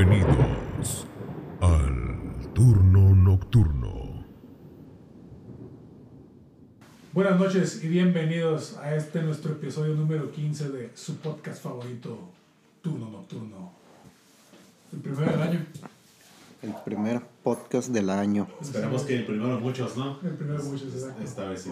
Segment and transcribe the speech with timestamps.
[0.00, 1.06] Bienvenidos
[1.60, 4.24] al turno nocturno.
[7.12, 12.18] Buenas noches y bienvenidos a este nuestro episodio número 15 de su podcast favorito,
[12.80, 13.72] Turno Nocturno.
[14.90, 15.66] El primero del año.
[16.62, 18.48] El primer podcast del año.
[18.58, 20.18] Esperamos que el primero de muchos, ¿no?
[20.22, 21.22] El primero de muchos, exacto.
[21.22, 21.70] Esta vez sí.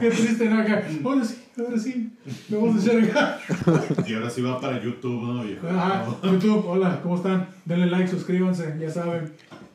[0.00, 0.60] Qué triste, ¿no?
[0.60, 0.82] Acá.
[1.04, 2.12] Ahora sí, ahora sí.
[2.48, 3.38] Lo vamos a echar acá.
[4.06, 5.68] Y ahora sí va para YouTube, ¿no, viejo?
[5.68, 7.48] Ajá, YouTube, hola, ¿cómo están?
[7.64, 9.32] Denle like, suscríbanse, ya saben.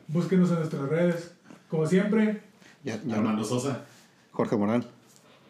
[0.08, 1.32] Búsquenos en nuestras redes.
[1.68, 2.42] Como siempre,
[2.84, 3.80] Ya, ya- Armando Sosa.
[4.32, 4.84] Jorge Morán.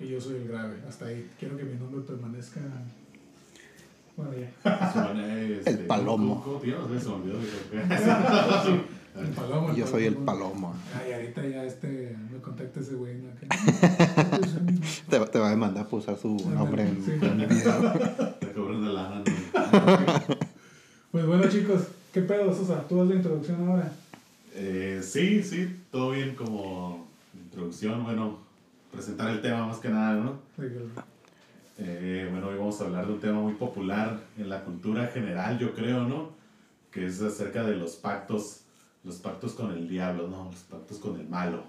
[0.00, 0.76] y yo soy el grave.
[0.88, 1.28] Hasta ahí.
[1.38, 2.60] Quiero que mi nombre permanezca.
[4.16, 4.48] Bueno, ya.
[5.59, 6.42] este, El Palomo.
[6.42, 7.02] ¿Cómo llamas?
[7.02, 7.38] Se me olvidó.
[9.18, 9.74] El palomo.
[9.74, 10.74] Yo soy el palomo.
[10.95, 13.14] Ay, ahorita ya este, me contacta ese güey.
[13.18, 13.28] ¿no?
[15.08, 17.12] Te, te va a demandar por usar su nombre en, Sí.
[17.23, 17.92] en el video.
[18.40, 20.36] Te cobran de lana, ¿no?
[21.12, 22.86] Pues bueno, chicos, ¿qué pedo, Sosa?
[22.88, 23.92] Tú das la introducción ahora.
[24.54, 28.04] Eh, sí, sí, todo bien como introducción.
[28.04, 28.38] Bueno,
[28.92, 30.38] presentar el tema más que nada, ¿no?
[31.78, 35.58] Eh, bueno, hoy vamos a hablar de un tema muy popular en la cultura general,
[35.58, 36.30] yo creo, ¿no?
[36.90, 38.60] Que es acerca de los pactos,
[39.07, 40.46] los pactos con el diablo, ¿no?
[40.51, 41.62] Los pactos con el malo.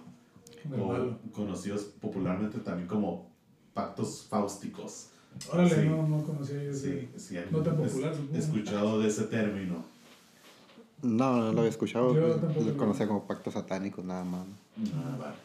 [0.64, 1.20] con el o malo.
[1.32, 3.30] conocidos popularmente también como
[3.74, 5.10] pactos fáusticos.
[5.54, 5.88] Órale, Sí.
[5.88, 7.20] no, no conocía yo Sí, ese.
[7.20, 8.38] sí, No tan es- popular, supongo.
[8.38, 9.86] escuchado de ese término.
[11.04, 12.14] No, no lo había escuchado.
[12.16, 14.46] Yo tampoco Lo conocía como pactos satánicos nada más.
[14.96, 15.36] Ah, vale.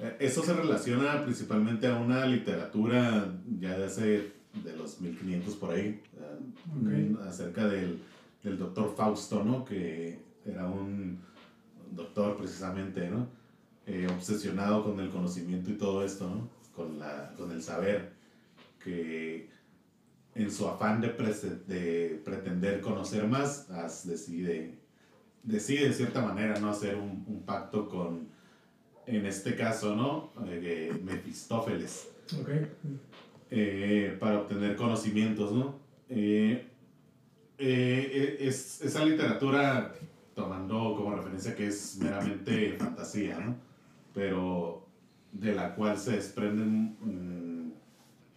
[0.00, 4.32] Eh, Eso se relaciona principalmente a una literatura ya de hace
[4.64, 6.02] de los 1500 por ahí,
[6.90, 8.02] eh, acerca del,
[8.42, 9.64] del doctor Fausto, ¿no?
[9.64, 11.20] Que era un
[11.92, 13.28] doctor precisamente, ¿no?
[13.86, 16.48] Eh, obsesionado con el conocimiento y todo esto, ¿no?
[16.74, 18.12] Con, la, con el saber,
[18.82, 19.48] que
[20.34, 21.08] en su afán de,
[21.66, 24.78] de pretender conocer más, as- decide,
[25.42, 26.70] decide de cierta manera, ¿no?
[26.70, 28.28] Hacer un, un pacto con,
[29.06, 30.32] en este caso, ¿no?
[30.46, 32.08] Eh, Mefistófeles
[32.40, 32.48] Ok.
[33.50, 35.78] eh, para obtener conocimientos, ¿no?
[36.10, 36.66] Eh,
[37.58, 39.94] eh, es, esa literatura,
[40.38, 43.56] tomando como referencia que es meramente fantasía, ¿no?
[44.14, 44.86] Pero
[45.32, 47.72] de la cual se desprenden mm,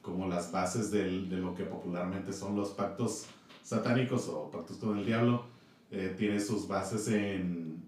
[0.01, 3.28] como las bases del- de lo que popularmente son los pactos
[3.63, 5.45] satánicos o pactos con el diablo,
[5.91, 7.81] eh, tiene sus bases en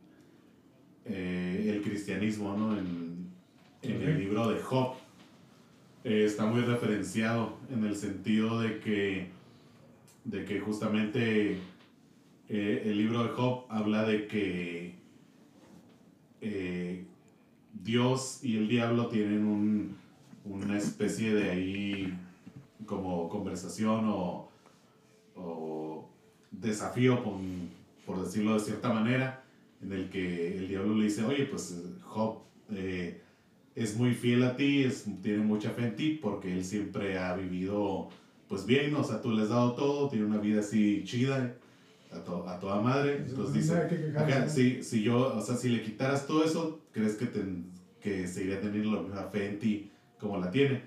[1.06, 2.78] eh, el cristianismo, ¿no?
[2.78, 3.28] En,
[3.82, 4.94] en el libro de Job
[6.04, 9.28] eh, está muy referenciado en el sentido de que,
[10.24, 11.58] de que justamente
[12.56, 14.94] eh, el libro de Job habla de que
[16.42, 17.04] eh,
[17.84, 19.96] Dios y el diablo tienen un-
[20.46, 22.14] una especie de ahí
[22.86, 24.50] como conversación o,
[25.36, 26.06] o
[26.52, 27.36] desafío, por,
[28.06, 29.44] por decirlo de cierta manera,
[29.82, 32.40] en el que el diablo le dice, oye, pues Job
[32.72, 33.22] eh,
[33.76, 34.86] es muy fiel a ti,
[35.22, 38.10] tiene mucha fe en ti, porque él siempre ha vivido
[38.48, 41.56] pues bien, o sea, tú le has dado todo, tiene una vida así chida,
[42.14, 43.18] a, to- a toda madre.
[43.28, 44.50] Entonces Nada dice, que ¿no?
[44.50, 47.66] si, si yo, o sea, si le quitaras todo eso, ¿crees que, ten-
[48.02, 50.82] que seguiría teniendo la misma fe en ti como la tiene?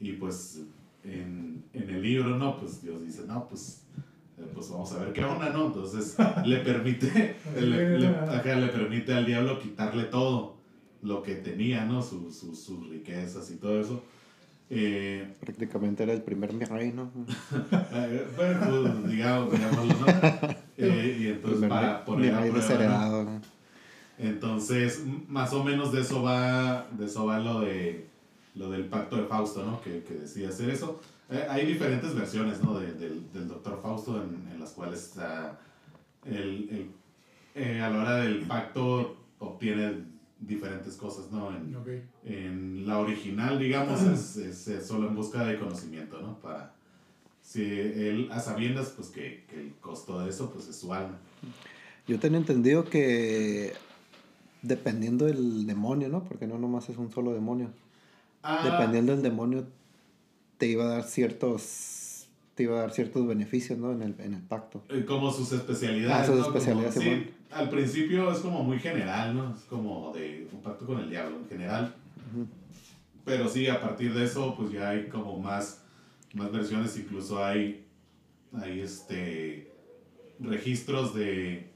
[0.00, 0.60] Y pues
[1.04, 2.58] en, en el libro, ¿no?
[2.58, 3.82] Pues Dios dice, no, pues,
[4.38, 5.66] eh, pues vamos a ver qué onda, ¿no?
[5.66, 10.56] Entonces le permite, le, le- ajá, le permite al diablo quitarle todo
[11.02, 12.02] lo que tenía, ¿no?
[12.02, 14.02] Su- su- sus riquezas y todo eso.
[14.70, 17.10] Eh, Prácticamente era el primer reino.
[18.36, 20.06] bueno, pues, digamos, digámoslo, ¿no?
[20.78, 22.60] Eh, y entonces para poner a prueba, ¿no?
[22.62, 23.24] desheredado.
[23.24, 23.40] ¿no?
[24.18, 28.06] Entonces, más o menos de eso va, de eso va lo, de,
[28.54, 29.80] lo del pacto de Fausto, ¿no?
[29.80, 31.00] Que, que decide hacer eso.
[31.30, 32.78] Eh, hay diferentes versiones, ¿no?
[32.78, 35.58] De- del, del doctor Fausto en, en las cuales está
[36.24, 36.90] el, el-
[37.54, 40.04] eh, a la hora del pacto obtiene
[40.40, 41.50] diferentes cosas, ¿no?
[41.56, 41.72] En,
[42.24, 46.38] en la original, digamos, es, es- es solo en busca de conocimiento, ¿no?
[46.38, 46.74] Para,
[47.42, 51.18] si él a sabiendas, pues que, que el costo de eso, pues es su alma.
[52.08, 53.72] Yo tenía entendido que
[54.62, 56.24] dependiendo del demonio, ¿no?
[56.24, 57.70] Porque no nomás es un solo demonio.
[58.42, 59.66] Ah, Dependiendo del demonio,
[60.58, 63.92] te iba a dar ciertos, te iba a dar ciertos beneficios, ¿no?
[63.92, 64.82] En el, en el pacto.
[64.88, 66.16] Eh, Como sus especialidades.
[66.16, 66.44] Ah, sus ¿no?
[66.44, 67.26] Como- especialidades, sí, Simón.
[67.50, 69.54] al principio es como muy general, ¿no?
[69.54, 71.94] Es como de un pacto con el diablo en general.
[73.24, 75.81] Pero sí, a partir de eso, pues ya hay como más,
[76.34, 77.86] más versiones, incluso hay,
[78.52, 79.70] hay este,
[80.40, 81.70] registros de...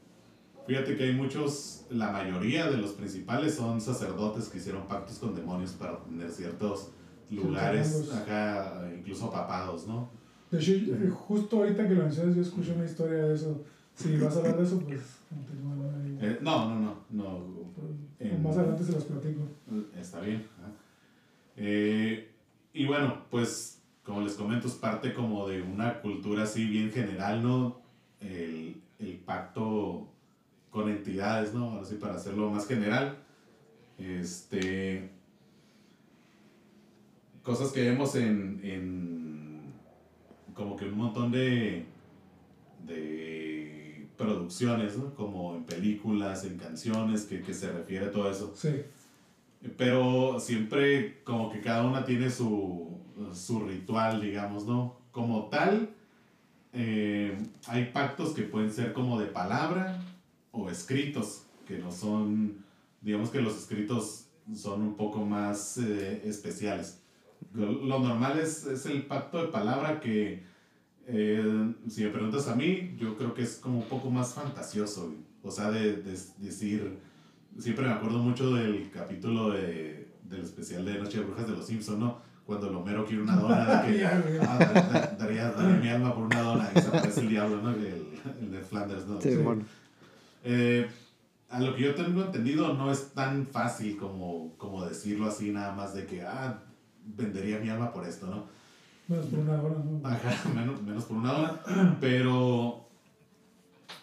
[0.67, 5.35] Fíjate que hay muchos, la mayoría de los principales son sacerdotes que hicieron pactos con
[5.35, 6.91] demonios para obtener ciertos
[7.31, 10.11] lugares, acá incluso papados, ¿no?
[10.51, 13.65] De hecho, eh, justo ahorita que lo mencionas, yo escuché una historia de eso.
[13.95, 15.01] Si vas a hablar de eso, pues.
[16.21, 17.39] Eh, no, no, no, no.
[17.75, 19.43] Pues, en- Más adelante se los platico.
[19.99, 20.47] Está bien.
[21.57, 22.29] Eh,
[22.75, 23.76] y bueno, pues
[24.07, 27.81] como les comento, es parte como de una cultura así bien general, ¿no?
[28.21, 30.09] El, el pacto
[30.71, 31.73] con entidades, ¿no?
[31.73, 33.19] Ahora sí, para hacerlo más general.
[33.99, 35.11] Este.
[37.43, 38.61] Cosas que vemos en.
[38.63, 39.73] en
[40.55, 41.87] como que un montón de.
[42.87, 45.15] de producciones, ¿no?
[45.15, 48.55] Como en películas, en canciones, que, que se refiere a todo eso.
[48.55, 48.71] Sí,
[49.77, 52.99] Pero siempre como que cada una tiene su,
[53.33, 54.97] su ritual, digamos, ¿no?
[55.11, 55.91] Como tal,
[56.73, 57.37] eh,
[57.67, 60.01] hay pactos que pueden ser como de palabra
[60.53, 62.65] o escritos, que no son,
[63.01, 67.01] digamos que los escritos son un poco más eh, especiales.
[67.53, 70.43] Lo, normal es, es el pacto de palabra que,
[71.07, 75.15] eh, si me preguntas a mí, yo creo que es como un poco más fantasioso,
[75.43, 75.97] o sea, de
[76.39, 76.99] decir
[77.59, 81.67] siempre me acuerdo mucho del capítulo de, del especial de Noche de Brujas de los
[81.67, 82.19] Simpson, ¿no?
[82.47, 86.15] Cuando el Homero quiere una dona, de que ah, da- da- daría, daría mi alma
[86.15, 87.71] por una dona y se aparece el diablo, ¿no?
[87.71, 88.07] El,
[88.41, 89.21] el de Flanders, ¿no?
[89.21, 89.37] Sí, Sí.
[89.39, 89.65] bueno.
[90.45, 90.89] Eh,
[91.51, 95.73] a lo que yo tengo entendido, no es tan fácil como, como decirlo así, nada
[95.75, 96.59] más de que, ah,
[97.05, 98.45] vendería mi alma por esto, ¿no?
[99.09, 100.09] menos por una hora, ¿no?
[100.09, 102.86] Ajá, menos, menos por una dona, pero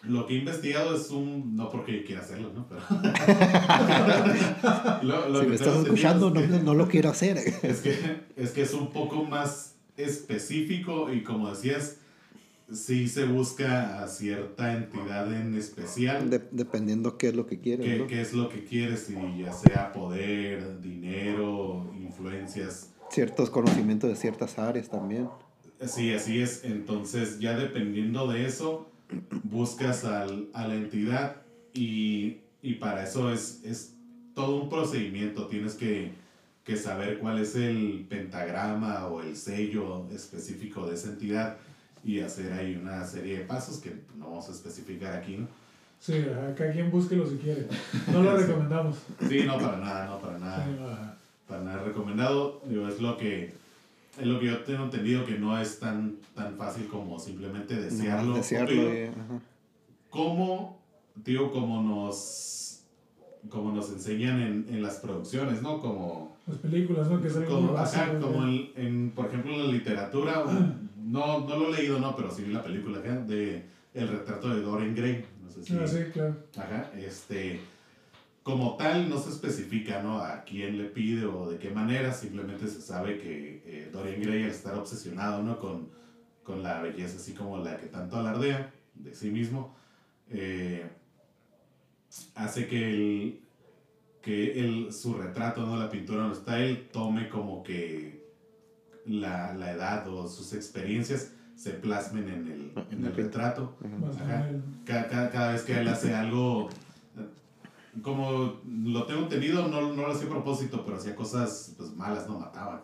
[0.06, 2.66] lo que he investigado es un, no porque quiera hacerlo, ¿no?
[2.68, 2.80] Pero
[5.02, 7.38] lo, lo Si me estás escuchando, no, es que- no lo quiero hacer.
[7.38, 11.98] es que, es que es un poco más específico y como decías,
[12.72, 16.30] sí se busca a cierta entidad en especial.
[16.30, 17.86] De- dependiendo qué es lo que quieres.
[17.86, 18.06] qué, ¿no?
[18.06, 22.90] qué es lo que quieres, y ya sea poder, dinero, influencias.
[23.10, 25.28] Ciertos conocimientos de ciertas áreas también.
[25.86, 26.64] Sí, así es.
[26.64, 28.88] Entonces, ya dependiendo de eso,
[29.42, 31.36] buscas al- a la entidad
[31.72, 33.94] y, y para eso es, es
[34.34, 35.46] todo un procedimiento.
[35.48, 36.12] Tienes que,
[36.64, 41.56] que saber cuál es el pentagrama o el sello específico de esa entidad
[42.04, 45.48] y hacer ahí una serie de pasos que no vamos a especificar aquí, ¿no?
[46.00, 46.22] Sí,
[46.56, 47.66] cada quien búsquelo si quiere.
[48.12, 48.96] No lo recomendamos.
[49.26, 50.64] Sí, no, para nada, no, para nada.
[50.66, 50.70] Sí,
[51.48, 52.60] para nada recomendado.
[52.66, 53.54] Digo, es lo que
[54.20, 58.30] es lo que yo tengo entendido que no es tan, tan fácil como simplemente desearlo.
[58.30, 58.94] Nomás desearlo.
[58.94, 59.40] Y- ajá.
[60.10, 60.80] como,
[61.24, 62.82] digo, como nos,
[63.48, 65.80] como nos enseñan en, en las producciones, ¿no?
[65.80, 67.20] Como, Las películas, ¿no?
[67.20, 68.02] Que es como, básico.
[68.02, 68.48] ajá, como ¿no?
[68.48, 70.44] en, en, por ejemplo, en la literatura,
[71.04, 73.64] no, no lo he leído, no, pero sí vi la película de
[73.94, 75.24] El retrato de Dorian Gray.
[75.42, 76.36] No sé si, Ah, sí, claro.
[76.56, 77.60] Ajá, este,
[78.44, 80.18] como tal no se especifica, ¿no?
[80.18, 84.44] A quién le pide o de qué manera, simplemente se sabe que eh, Dorian Gray
[84.44, 85.58] al estar obsesionado, ¿no?
[85.58, 85.88] Con,
[86.42, 89.74] con la belleza así como la que tanto alardea de sí mismo,
[90.28, 90.86] eh,
[92.34, 93.40] hace que, el,
[94.20, 95.78] que el, su retrato, ¿no?
[95.78, 98.30] La pintura donde está él, tome como que
[99.06, 103.74] la, la edad o sus experiencias se plasmen en el, en el retrato.
[104.20, 104.50] Ajá.
[104.84, 106.68] Cada, cada, cada vez que él hace algo,
[108.02, 112.28] como lo tengo entendido, no, no lo hacía a propósito, pero hacía cosas pues, malas,
[112.28, 112.82] no mataba.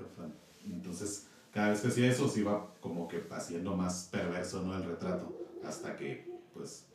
[0.64, 4.76] Entonces, cada vez que hacía eso, se iba como que haciendo más perverso ¿no?
[4.76, 6.86] el retrato, hasta que, pues,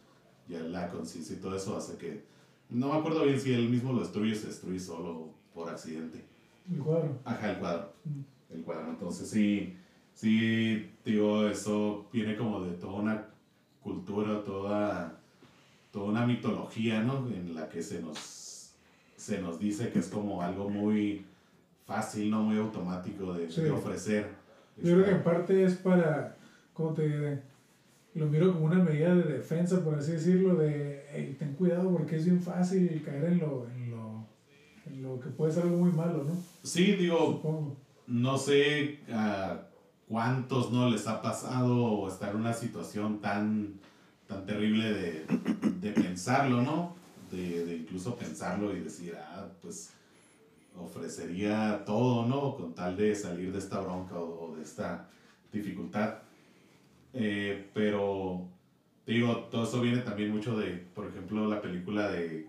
[0.48, 2.24] ya la conciencia y todo eso hace que.
[2.70, 6.24] No me acuerdo bien si él mismo lo destruye o se destruye solo por accidente.
[6.72, 7.20] El cuadro.
[7.24, 7.94] Ajá, el cuadro.
[8.06, 8.54] Mm.
[8.56, 8.90] El cuadro.
[8.90, 9.78] Entonces sí,
[10.14, 13.28] sí, digo, eso viene como de toda una
[13.82, 15.22] cultura, toda,
[15.96, 17.26] toda una mitología, ¿no?
[17.30, 18.74] En la que se nos,
[19.16, 21.26] se nos dice que es como algo muy
[21.86, 22.44] fácil, ¿no?
[22.44, 23.62] Muy automático de, Sí.
[23.62, 24.28] de ofrecer.
[24.76, 26.36] Yo creo que en parte es para,
[26.74, 27.42] ¿cómo te diré?
[28.14, 32.18] Lo miro como una medida de defensa, por así decirlo, de, "Ey, ten cuidado porque
[32.18, 34.26] es bien fácil caer en lo, en lo,
[34.88, 36.36] en lo que puede ser algo muy malo, ¿no?
[36.64, 37.78] Sí, digo, Supongo.
[38.08, 39.62] no sé a
[40.10, 43.76] cuántos no les ha pasado estar en una situación tan,
[44.28, 45.26] tan terrible de,
[45.82, 46.96] de pensarlo, ¿no?
[47.32, 49.92] De, de incluso pensarlo y decir, ah, pues
[50.78, 52.56] ofrecería todo, ¿no?
[52.56, 55.08] Con tal de salir de esta bronca o, o de esta
[55.52, 56.16] dificultad.
[57.14, 58.46] Eh, pero,
[59.06, 62.48] digo, todo eso viene también mucho de, por ejemplo, la película de,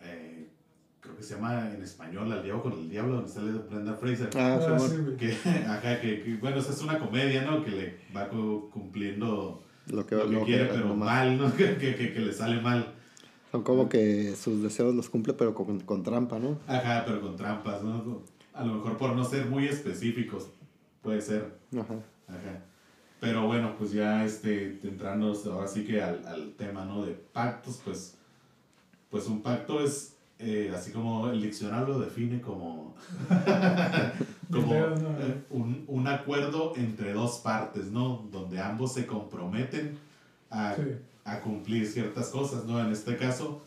[0.00, 0.48] eh,
[1.00, 4.30] creo que se llama en español, Al Diablo con el Diablo, donde sale Brenda Fraser.
[4.36, 5.16] Ah, Ah, Simón, sí.
[5.18, 5.32] Que,
[5.68, 7.62] ajá, que, que, bueno, esa es una comedia, ¿no?
[7.64, 11.06] Que le va cu- cumpliendo lo que, lo que lo que- quiere, pero nomás.
[11.08, 11.52] mal, ¿no?
[11.56, 12.92] Que, que, que, que le sale mal.
[13.52, 16.58] Son como que sus deseos los cumple, pero con, con trampa, ¿no?
[16.66, 18.22] Ajá, pero con trampas, ¿no?
[18.52, 20.48] A lo mejor por no ser muy específicos,
[21.02, 21.54] puede ser.
[21.72, 21.94] Ajá.
[22.28, 22.62] Ajá.
[23.20, 27.04] Pero bueno, pues ya este, entrando ahora sí que al, al tema, ¿no?
[27.06, 28.16] De pactos, pues,
[29.10, 32.94] pues un pacto es, eh, así como el diccionario lo define como,
[34.50, 38.26] como eh, un, un acuerdo entre dos partes, ¿no?
[38.30, 39.98] Donde ambos se comprometen
[40.50, 40.82] a, Sí.
[41.24, 42.80] a cumplir ciertas cosas, ¿no?
[42.80, 43.62] En este caso,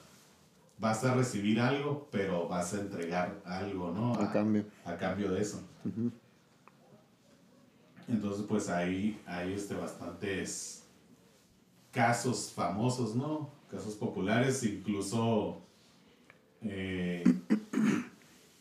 [0.78, 4.14] vas a recibir algo, pero vas a entregar algo, ¿no?
[4.14, 4.66] A cambio.
[4.86, 5.62] a cambio de eso.
[8.08, 10.84] Entonces, pues hay, hay este, bastantes
[11.92, 13.50] casos famosos, ¿no?
[13.70, 15.62] Casos populares, incluso
[16.64, 17.24] eh,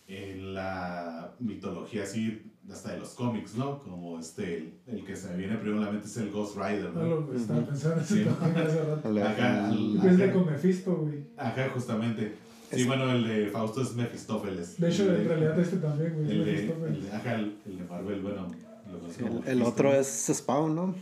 [0.09, 3.79] en la mitología así, hasta de los cómics, ¿no?
[3.81, 6.57] Como este, el, el que se me viene primero a la mente es el Ghost
[6.57, 7.21] Rider, No ¿no?
[7.21, 8.21] lo estaba pensando Sí.
[8.23, 9.09] eso también hace rato.
[9.09, 11.25] El- Acá, el- Es de con Mephisto, güey.
[11.37, 12.35] Ajá, justamente.
[12.73, 14.81] Sí, bueno, el de Fausto es Mefistófeles.
[14.81, 16.31] De hecho, El en realidad este también, güey.
[16.31, 18.49] El Es de, el ajá, el, el de Marvel, bueno,
[18.93, 20.95] lo conozco como el, otro es Spawn, ¿no?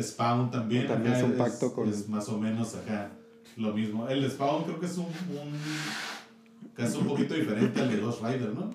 [0.00, 0.86] Spawn también.
[0.86, 3.10] También es un pacto con- Es más o menos acá
[3.58, 4.08] lo mismo.
[4.08, 5.52] El Spawn creo que es un, un
[6.74, 8.72] caso un poquito diferente al de Ghost Rider, ¿no?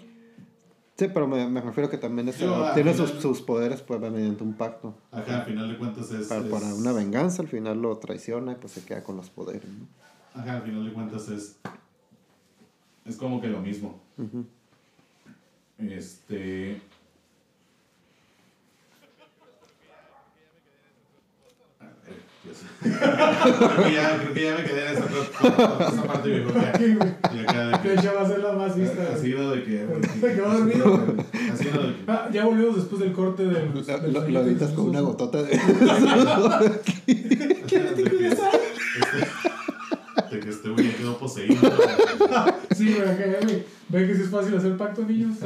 [0.98, 4.00] Sí, pero me, me refiero que también es, Yo, tiene sus, final- sus poderes pues,
[4.00, 4.96] mediante un pacto.
[5.12, 6.27] Ajá, al final de cuentas es.
[6.27, 9.29] Para, es- para una venganza, al final lo traiciona y pues se queda con los
[9.29, 9.70] poderes.
[9.70, 9.86] ¿no?
[10.41, 11.58] Ajá, al final de cuentas es.
[13.06, 14.00] Es como que lo mismo.
[15.77, 16.82] Este.
[21.79, 22.46] A
[22.81, 25.05] creo, que ya, creo que ya me quedé en esa,
[25.89, 26.51] esa parte viejo.
[26.53, 27.09] Ya, Aquí, güey.
[27.35, 29.01] y acá Que de ya va a ser la más vista.
[29.01, 29.21] Ha güey.
[29.21, 29.71] sido de que.
[31.57, 31.95] De.
[32.07, 33.71] Ah, ya volvimos después del corte del.
[33.73, 35.59] Lo, del lo- editas con una gotota de...
[40.31, 41.55] De que este güey quedó poseído.
[42.75, 43.63] Sí, güey, acá, güey.
[43.89, 45.37] ¿Ven que sí es fácil hacer pacto, niños?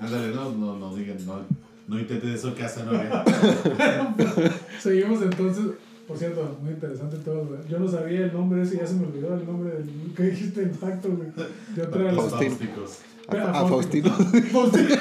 [0.00, 1.40] Ándale, no, no, no digan, no,
[1.86, 3.24] no intenten eso que hacen, no hagan.
[4.80, 5.64] Seguimos entonces.
[6.08, 7.60] Por cierto, muy interesante todo, güey.
[7.68, 9.90] Yo no sabía el nombre ese, ya se me olvidó el nombre del.
[10.16, 10.62] ¿Qué dijiste?
[10.62, 11.28] El pacto, güey.
[11.76, 12.98] De otra de Los fáusticos.
[13.28, 14.10] A, a Faustino.
[14.52, 14.94] Faustino.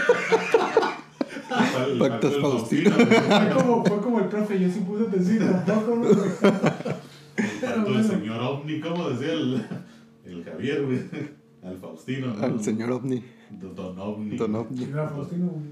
[1.88, 2.92] El Pactos Faustino.
[2.92, 6.12] Fue como, fue como el profe, yo sí puse atención tampoco, güey?
[7.38, 9.66] El pacto del señor Ovni, ¿cómo decía el,
[10.26, 11.00] el Javier, güey?
[11.64, 12.44] Al Faustino, ¿no?
[12.44, 13.24] Al señor OVNI.
[13.52, 14.36] Don Ovni.
[14.36, 14.84] Don OVNI.
[14.84, 15.66] Era Faustino, güey.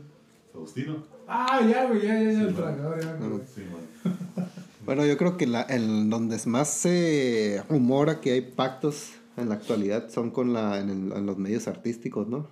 [0.53, 1.03] Faustino.
[1.27, 2.57] Ah, ya, güey, ya, ya, ya, Sí, el bueno.
[2.57, 3.41] tragador, ya, güey.
[3.53, 4.44] Sí, bueno.
[4.85, 9.55] Bueno, yo creo que la, el, donde más se rumora que hay pactos en la
[9.55, 12.47] actualidad son con la, en, el- en los medios artísticos, ¿no?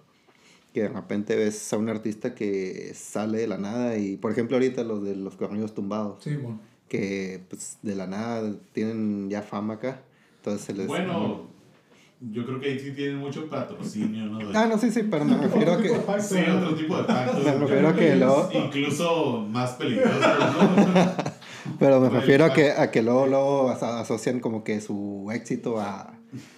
[0.73, 4.55] Que de repente ves a un artista que sale de la nada y, por ejemplo,
[4.57, 6.59] ahorita los de los corridos tumbados, Sí, bueno.
[6.89, 10.01] que pues de la nada tienen ya fama acá.
[10.37, 10.87] Entonces se les...
[10.87, 11.47] Bueno,
[12.31, 14.39] yo creo que ahí sí tienen mucho patrocinio, ¿no?
[14.39, 15.89] De- Ah, no, sí, sí, pero me refiero a que...
[16.21, 17.43] Sí, otro tipo de pactos.
[17.45, 18.49] Me refiero a que luego...
[18.51, 21.32] Incluso más peligrosos, ¿no?
[21.85, 25.79] Pero me refiero a que, a que luego, luego aso- asocian como que su éxito
[25.81, 26.13] a...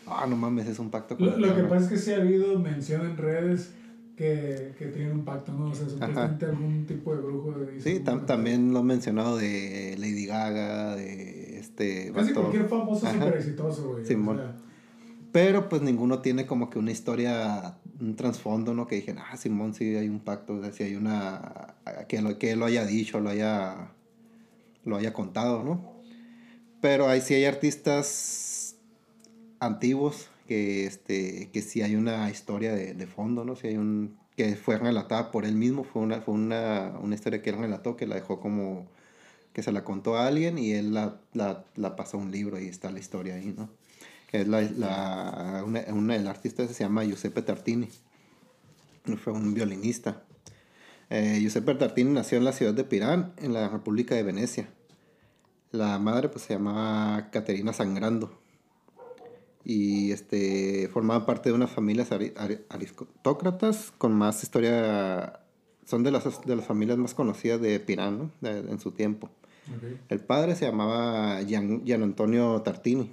[0.08, 1.70] Ah, no mames, es un pacto con Lo, lo que diablo".
[1.70, 3.72] pasa es que sí ha habido mención en redes
[4.15, 5.65] que, que tienen un pacto, ¿no?
[5.72, 9.96] O sea, supuestamente algún tipo de brujo de Sí, tam- también lo han mencionado de
[9.98, 12.12] Lady Gaga, de este...
[12.13, 12.41] Casi vato.
[12.41, 13.15] cualquier famoso Ajá.
[13.17, 14.05] súper exitoso, güey.
[14.05, 14.39] Simón.
[14.39, 14.55] O sea,
[15.32, 18.88] Pero pues ninguno tiene como que una historia, un trasfondo, ¿no?
[18.88, 21.74] Que dijeron, ah, Simón, sí hay un pacto, o sea, sí hay una...
[22.08, 23.89] Que lo, que lo haya dicho, lo haya,
[24.86, 25.94] lo haya contado, ¿no?
[26.82, 28.75] Pero ahí sí hay artistas
[29.60, 33.56] antiguos que, este, que sí hay una historia de, de fondo, ¿no?
[33.56, 34.18] Sí hay un...
[34.36, 37.98] que fue relatada por él mismo, fue una, fue una, una historia que él relató,
[37.98, 38.86] que la dejó como...
[39.54, 42.60] que se la contó a alguien y él la, la, la pasó a un libro
[42.60, 43.70] y está la historia ahí, ¿no?
[44.32, 47.88] Es la, la, una, una- el artista ese se llama Giuseppe Tartini.
[49.24, 50.24] Fue un violinista.
[51.10, 54.68] Eh, Giuseppe Tartini nació en la ciudad de Pirán, en la República de Venecia.
[55.75, 58.32] La madre pues se llamaba Caterina Sangrando.
[59.63, 65.39] Y este, formaba parte de unas familias ari- ari- aristócratas con más historia.
[65.86, 68.32] Son de las, de las familias más conocidas de Pirán ¿no?
[68.41, 69.29] De- en su tiempo.
[70.10, 73.12] El padre se llamaba Gian, Gian Antonio Tartini.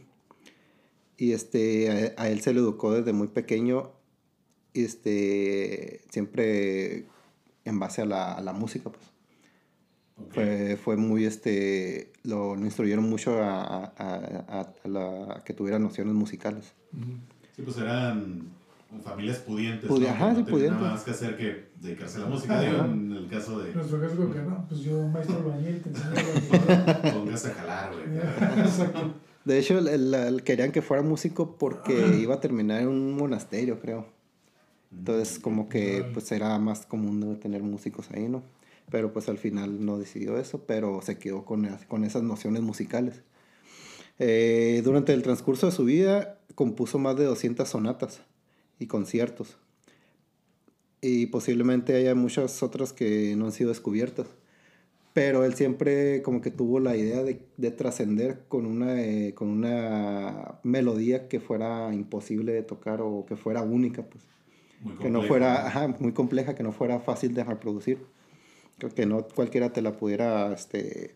[1.17, 3.91] Y este, a, a él se le educó desde muy pequeño,
[4.75, 7.07] este, siempre
[7.65, 8.91] en base a la, a la música.
[8.91, 9.05] Pues.
[10.27, 10.35] Ok.
[10.35, 15.53] Fue, fue muy, este, lo, lo instruyeron mucho a, a- a- a la- a que
[15.55, 16.73] tuviera nociones musicales.
[17.57, 18.43] Sí, pues eran
[19.05, 19.89] familias pudientes.
[19.91, 20.09] Pudi- ¿no?
[20.11, 20.81] ajá, sí, no pudientes.
[20.81, 22.59] nada más que hacer que dedicarse a la música.
[22.61, 22.71] Ajá.
[22.71, 25.89] Digo, en el caso de Nuestro caso es que no, pues yo, maestro albañil, te
[25.89, 28.19] enseño a póngase a jalar, güey.
[28.67, 29.15] Exacto.
[29.45, 33.17] De hecho, el- el- el- querían que fuera músico porque iba a terminar en un
[33.17, 34.07] monasterio, creo.
[34.97, 38.43] Entonces, como que pues era más común tener músicos ahí, ¿no?
[38.93, 43.23] Pero pues al final no decidió eso, pero se quedó con, con esas nociones musicales.
[44.19, 48.21] Eh, durante el transcurso de su vida compuso más de 200 sonatas
[48.79, 49.57] y conciertos.
[51.01, 54.27] Y posiblemente haya muchas otras que no han sido descubiertas.
[55.15, 59.49] Pero él siempre como que tuvo la idea de, de trascender con, una, eh, con
[59.49, 64.23] una melodía que fuera imposible de tocar o que fuera única, pues.
[65.01, 67.99] que no fuera ajá, muy compleja, que no fuera fácil de reproducir.
[68.95, 71.15] Que no cualquiera te la pudiera este,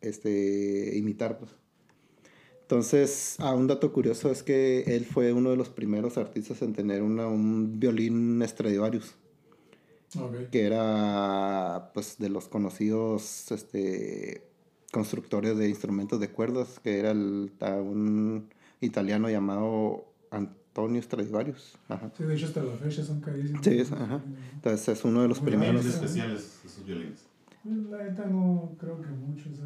[0.00, 1.50] este, imitar, pues.
[2.62, 6.72] Entonces, ah, un dato curioso es que él fue uno de los primeros artistas en
[6.72, 9.16] tener una, un violín Stradivarius.
[10.20, 10.50] Ok.
[10.52, 14.44] que era pues de los conocidos este,
[14.92, 18.48] constructores de instrumentos de cuerdas, que era el, un
[18.80, 20.06] italiano llamado
[20.74, 21.76] Antonio Stradivarius.
[21.88, 22.10] Ajá.
[22.16, 23.60] Sí, de hecho hasta la fecha son carísimos.
[23.62, 24.20] Sí, es- ajá.
[24.54, 25.86] Entonces es uno de los Muy primeros.
[25.86, 27.20] Especiales, esos violines.
[27.64, 29.48] La neta no creo que mucho.
[29.52, 29.64] O sea,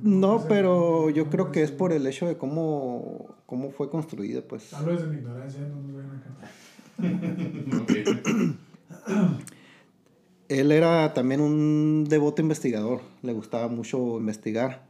[0.00, 4.72] No, pero yo creo que es por el hecho de cómo, cómo fue construida, pues.
[4.72, 7.82] Hablo desde mi ignorancia, no nos vayan a cantar.
[7.82, 8.58] Ok.
[10.48, 14.88] Él era también un devoto investigador, le gustaba mucho investigar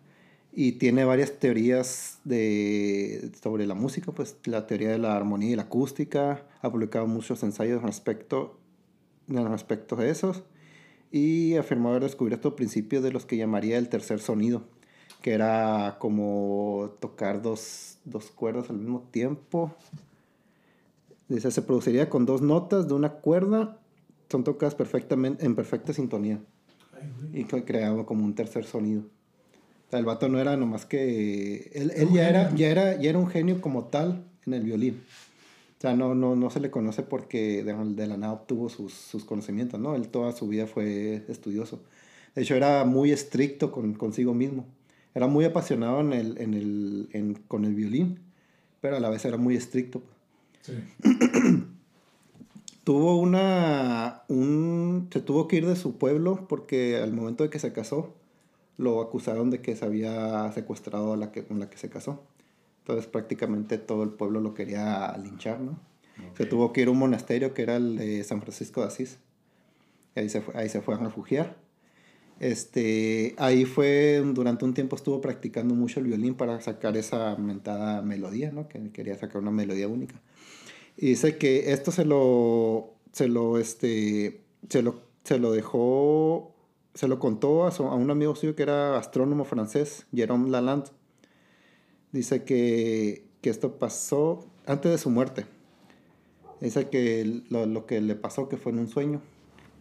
[0.61, 5.55] y tiene varias teorías de, sobre la música, pues la teoría de la armonía y
[5.55, 8.59] la acústica, ha publicado muchos ensayos respecto,
[9.29, 10.43] respecto a esos
[11.13, 14.65] y afirmó haber descubierto principios de los que llamaría el tercer sonido,
[15.23, 19.73] que era como tocar dos, dos cuerdas al mismo tiempo.
[21.29, 23.79] Dice, se produciría con dos notas de una cuerda
[24.29, 26.41] son tocadas perfectamente, en perfecta sintonía
[27.33, 29.05] y creaba como un tercer sonido.
[29.89, 31.71] O sea, el vato no era nomás que...
[31.75, 35.01] Él, él ya, era, ya, era, ya era un genio como tal en el violín.
[35.79, 38.93] O sea, no, no, no se le conoce porque de, de la nada obtuvo sus,
[38.93, 39.95] sus conocimientos, ¿no?
[39.95, 41.81] Él toda su vida fue estudioso.
[42.35, 44.67] De hecho, era muy estricto con, consigo mismo.
[45.15, 48.19] Era muy apasionado en el, en el, en, con el violín,
[48.81, 50.03] pero a la vez era muy estricto.
[50.61, 50.75] Sí.
[52.85, 54.23] Tuvo una.
[54.29, 58.15] Un, se tuvo que ir de su pueblo porque al momento de que se casó,
[58.79, 62.25] lo acusaron de que se había secuestrado a la que, con la que se casó.
[62.79, 65.79] Entonces, prácticamente todo el pueblo lo quería linchar, ¿no?
[66.37, 66.49] Se Ok.
[66.49, 69.19] tuvo que ir a un monasterio que era el de San Francisco de Asís.
[70.17, 71.57] Y ahí se fue, ahí se fue a refugiar.
[72.41, 78.01] Este, ahí fue, durante un tiempo estuvo practicando mucho el violín para sacar esa mentada
[78.03, 78.69] melodía, ¿no?
[78.69, 80.21] Que quería sacar una melodía única.
[80.97, 86.55] Y dice que esto se lo, se lo, este, se lo, se lo dejó,
[86.99, 90.91] se lo contó a, su- a un amigo suyo que era astrónomo francés, Jérôme Lalande.
[92.11, 95.47] Dice que, que esto pasó antes de su muerte.
[96.61, 99.21] Dice que lo, lo que le pasó que fue en un sueño.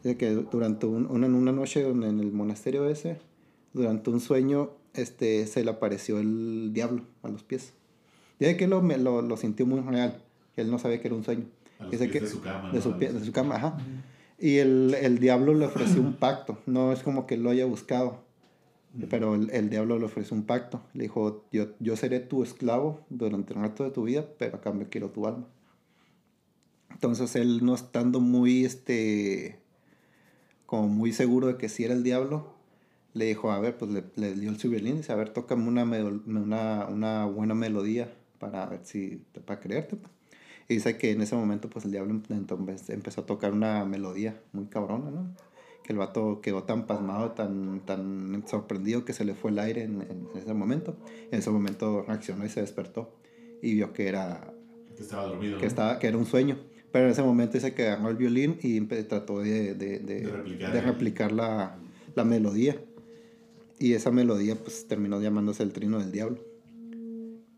[0.03, 3.17] Dice que durante un- una, en una noche en el monasterio ese,
[3.73, 7.73] durante un sueño, este, se le apareció el diablo a los pies.
[8.39, 10.21] Dice que lo, lo, lo sintió muy real,
[10.53, 11.45] que él no sabía que era un sueño.
[11.80, 12.69] A los Dice pies que- de su cama.
[12.69, 12.84] De ¿no?
[12.84, 13.77] su, A pie- los- de su cama, ajá.
[14.39, 16.60] Y el, el diablo le ofreció un pacto.
[16.65, 18.26] No es como que lo haya buscado.
[19.10, 20.82] Pero el, el diablo le ofreció un pacto.
[20.93, 24.62] Le dijo, yo, yo seré tu esclavo durante el resto de tu vida, pero a
[24.62, 25.45] cambio quiero tu alma.
[26.91, 29.60] Entonces él no estando muy, este,
[30.65, 32.54] como muy seguro de que sí era el diablo,
[33.13, 35.67] le dijo, a ver, pues le, le dio el violín y dice, a ver, tócame
[35.67, 39.95] una, una, una buena melodía para ver si, para creerte.
[39.97, 40.12] pues".
[40.69, 44.41] Y dice que en ese momento, pues el diablo entonces empezó a tocar una melodía
[44.51, 45.34] muy cabrona, ¿no?
[45.84, 49.84] Que el vato quedó tan pasmado, tan, tan sorprendido que se le fue el aire
[49.84, 50.97] en, en ese momento.
[51.32, 53.15] En ese momento reaccionó y se despertó
[53.62, 54.53] y vio que era,
[54.97, 55.58] Que estaba dormido.
[55.58, 55.67] que ¿no?
[55.67, 56.58] estaba, que era un sueño.
[56.91, 60.32] Pero en ese momento dice que agarró el violín y trató de, de, de, De
[60.32, 61.77] replicar de replicar la,
[62.15, 62.75] la melodía.
[63.80, 66.39] Y esa melodía pues terminó llamándose el trino del diablo.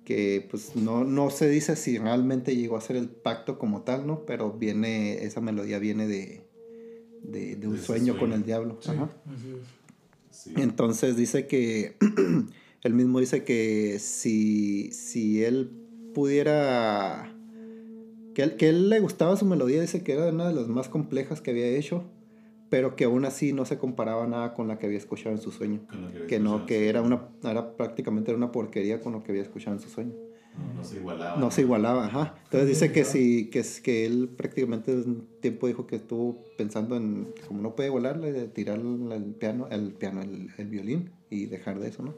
[0.10, 4.08] Que pues no, no se dice si realmente llegó a ser el pacto como tal,
[4.08, 4.26] ¿no?
[4.26, 6.42] Pero viene, esa melodía viene de,
[7.22, 8.80] de, de un De sueño, con el diablo.
[8.82, 9.12] Sí, Ajá.
[9.28, 10.36] así es.
[10.36, 10.54] Sí.
[10.58, 11.96] Entonces dice que,
[12.84, 15.70] él mismo dice que si, si él
[16.16, 17.32] pudiera,
[18.34, 20.90] que, él- que él le gustaba su melodía, dice que era una de las más
[20.90, 22.04] complejas que había hecho,
[22.70, 25.52] pero que aún así no se comparaba nada con la que había escuchado en su
[25.52, 25.82] sueño.
[26.14, 29.76] Que, Que no, que era una, era prácticamente una porquería con lo que había escuchado
[29.76, 30.14] en su sueño.
[30.58, 31.38] No, no se igualaba.
[31.40, 32.36] No se igualaba, ajá.
[32.46, 36.98] Entonces dice que sí, que, es- que él prácticamente un tiempo dijo que estuvo pensando
[36.98, 41.46] en, como no puede volarle, de tirar el piano, el piano, el, el violín y
[41.46, 42.14] dejar de eso, ¿no?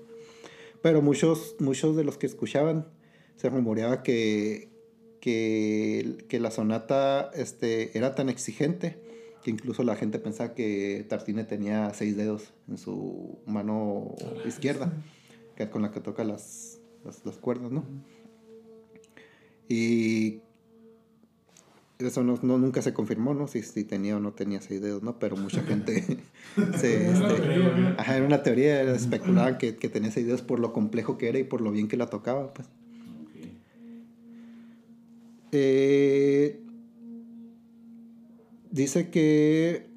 [0.82, 2.88] Pero muchos, muchos de los que escuchaban
[3.36, 4.70] se rumoreaba que,
[5.20, 8.98] que, que la sonata este, era tan exigente
[9.44, 14.92] que incluso la gente pensaba que Tartine tenía seis dedos en su mano izquierda,
[15.56, 17.84] que es con la que toca las, las, las cuerdas, ¿no?
[19.68, 20.42] Y
[22.00, 23.48] eso no, no- nunca se confirmó, ¿no?
[23.48, 25.18] Si, si tenía o no tenía seis dedos, ¿no?
[25.20, 26.02] Pero mucha gente
[26.80, 27.12] se...
[27.12, 27.96] Este, teoría.
[27.98, 31.38] Ajá, era una teoría, especulaban que, que tenía seis dedos por lo complejo que era
[31.40, 32.68] y por lo bien que la tocaba, pues.
[32.68, 33.46] Ok.
[35.52, 36.60] Eh,
[38.72, 39.90] dice que.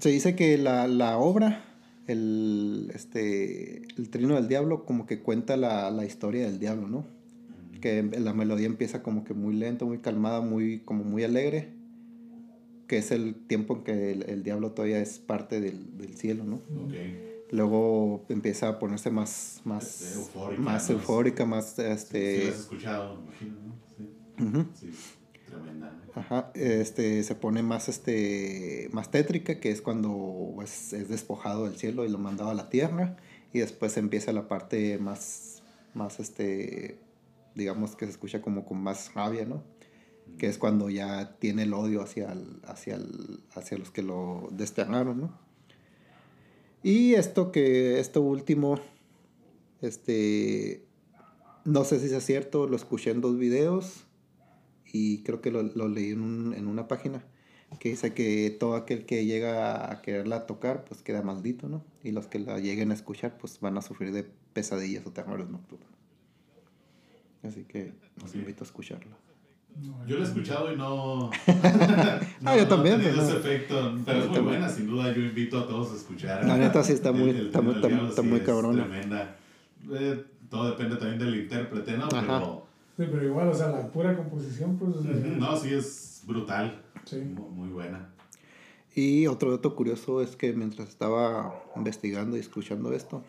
[0.00, 1.64] Se dice que la, la obra,
[2.06, 7.06] el, este, el Trino del Diablo, como que cuenta la, la historia del diablo, ¿no?
[7.80, 11.70] Que la melodía empieza como que muy lento, muy calmada, muy, como muy alegre.
[12.86, 16.44] Que es el tiempo en que el, el diablo todavía es parte del, del cielo,
[16.44, 16.60] ¿no?
[17.50, 22.44] Luego empieza a ponerse más, más, Este, eufórica, más más- eufórica, más Sí, este.
[22.44, 24.68] lo has escuchado, me imagino, ¿no?
[24.76, 24.86] Sí.
[24.86, 24.90] Sí,
[25.46, 25.92] tremenda.
[26.14, 31.76] Ajá, este, se pone más, este, más tétrica, que es cuando pues, es despojado del
[31.76, 33.16] cielo y lo mandado a la tierra,
[33.52, 35.62] y después empieza la parte más,
[35.94, 36.98] más, este,
[37.54, 39.62] digamos que se escucha como con más rabia, ¿no?
[40.38, 44.48] Que es cuando ya tiene el odio hacia, el- hacia, el- hacia los que lo
[44.52, 45.38] desterraron, ¿no?
[46.82, 48.78] Y esto que, esto último,
[49.82, 50.84] este,
[51.64, 54.05] no sé si es cierto, lo escuché en dos videos,
[54.92, 57.24] y creo que lo, lo leí en, un- en una página
[57.80, 61.84] que dice que todo aquel que llega a quererla tocar pues queda maldito, ¿no?
[62.04, 65.48] Y los que la lleguen a escuchar pues van a sufrir de pesadillas o terrores
[65.48, 65.88] nocturnos.
[67.42, 69.16] Así que los invito a escucharla.
[69.82, 71.30] No, Yo lo he escuchado y no.
[72.44, 73.38] Ah, yo también, No ese no.
[73.38, 74.44] efecto, pero es muy también.
[74.44, 75.12] buena, sin duda.
[75.12, 76.44] Yo invito a todos a escuchar.
[76.46, 78.84] La neta sí está muy- El- el está del está- está sí muy es cabrona.
[78.84, 79.36] Tremenda.
[79.92, 82.04] Eh, todo depende también del intérprete, ¿no?
[82.06, 82.38] Ajá.
[82.38, 82.65] Pero.
[82.96, 84.96] Sí, pero igual, o sea, la pura composición, pues.
[85.04, 86.82] eh, No, sí es brutal.
[87.04, 87.20] Sí.
[87.20, 88.12] Mu- Muy buena.
[88.94, 93.22] Y otro dato curioso es que mientras estaba investigando y escuchando esto,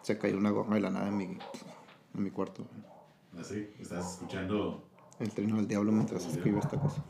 [0.00, 2.64] se cayó una gorra de la nada en mi, en mi cuarto.
[3.38, 4.82] Así, estás escuchando.
[5.20, 7.04] El trino del diablo mientras escribo esta cosa.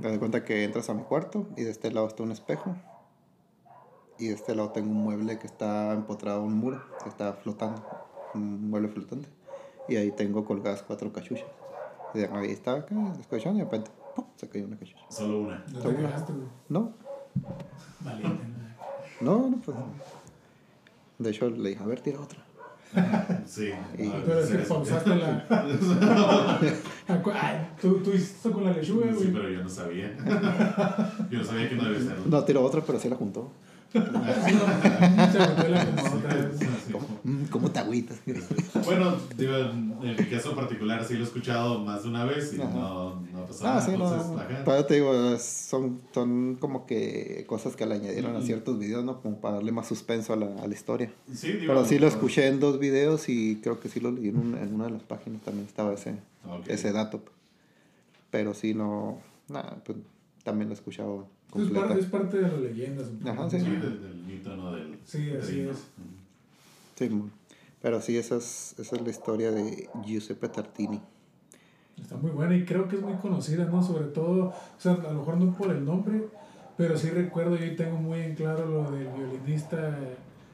[0.00, 2.74] Te das cuenta que entras a mi cuarto y de este lado está un espejo.
[4.18, 7.34] Y de este lado tengo un mueble que está empotrado a un muro, que está
[7.34, 7.84] flotando.
[8.34, 9.28] Un mueble flotante.
[9.88, 11.46] Y ahí tengo colgadas cuatro cachuchas.
[12.14, 14.24] Y de ahí estaba acá escuchando y de repente ¡pum!
[14.36, 15.00] se cayó una cachucha.
[15.10, 15.64] Solo una.
[15.72, 15.82] No.
[16.68, 16.92] No,
[18.00, 18.44] Valiente,
[19.20, 19.76] no, no, pues.
[21.18, 22.38] De hecho le dije, a ver, tira otra.
[23.46, 23.70] Sí.
[23.98, 24.68] Y- no, Pero es sí, que sí.
[24.68, 25.44] pausaste la.
[27.34, 29.32] Ay, tú, tú hiciste esto con la lechuga, Sí, güey.
[29.32, 30.16] pero yo no sabía.
[31.30, 32.26] Yo no sabía que no debía ser.
[32.26, 33.50] No, tiró otra, pero sí la juntó.
[33.96, 34.18] Como
[36.18, 36.58] otra vez.
[36.58, 36.66] Sí.
[37.24, 38.18] Mm, ¿Cómo te agüitas?
[38.84, 42.60] Bueno, digo, en mi caso particular sí lo he escuchado más de una vez y
[42.60, 42.72] Ajá.
[42.74, 43.80] no, no ha pasado Ah, nada.
[43.80, 44.12] sí, no.
[44.12, 44.64] Entonces.
[44.64, 48.46] Todavía te digo, son, son como que cosas que le añadieron a Ujú.
[48.46, 49.20] ciertos videos, ¿no?
[49.22, 51.10] Como para darle más suspenso a la, a la historia.
[51.32, 54.28] Sí, digo, Pero sí lo escuché en dos videos y creo que sí lo leí
[54.28, 56.12] en, un- en una de las páginas también estaba ese,
[56.46, 56.68] Ok.
[56.68, 57.22] ese dato.
[58.30, 59.18] Pero sí, no.
[59.48, 59.98] Nada, pues
[60.42, 61.28] también lo he escuchado
[61.62, 63.08] Es parte, es parte de las leyendas.
[63.08, 63.30] un poco.
[63.30, 63.66] Ajá, Sí, sí.
[63.70, 65.76] del, del Sí, así es.
[66.96, 67.22] Sí,
[67.80, 71.00] pero sí, esa es, esa es la historia de Giuseppe Tartini.
[72.00, 73.82] Está muy buena y creo que es muy conocida, ¿no?
[73.82, 76.28] Sobre todo, o sea, a lo mejor no por el nombre,
[76.76, 79.98] pero sí recuerdo, yo tengo muy en claro lo del violinista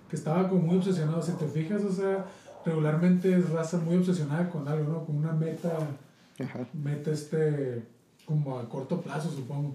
[0.08, 1.22] que estaba como muy obsesionado.
[1.22, 2.26] Si te fijas, o sea,
[2.64, 5.04] regularmente es raza muy obsesionada con algo, ¿no?
[5.04, 5.76] Con una meta,
[6.38, 6.66] Ajá.
[6.74, 7.82] meta este,
[8.24, 9.74] como a corto plazo, supongo.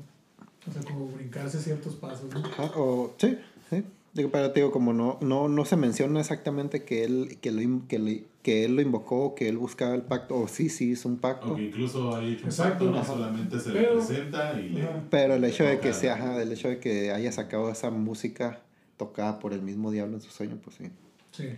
[0.67, 2.39] O sea, como brincarse ciertos pasos, ¿no?
[2.45, 3.37] Ajá, o, sí,
[3.69, 3.83] sí.
[4.13, 7.87] Digo, pero te digo, como no, no, no se menciona exactamente que él, que, lo,
[7.87, 11.07] que, le- que él lo invocó, que él buscaba el pacto, o sí, sí hizo
[11.07, 11.47] un pacto.
[11.49, 12.85] Aunque incluso hay hecho un Exacto.
[12.85, 13.13] pacto, no Ajá.
[13.13, 14.87] solamente se le Pero- presenta y le.
[15.11, 18.61] Pero el hecho de que sea, ajá, el hecho de que haya sacado esa música
[18.97, 20.85] tocada por el mismo diablo en su sueño, pues sí,
[21.31, 21.49] Sí.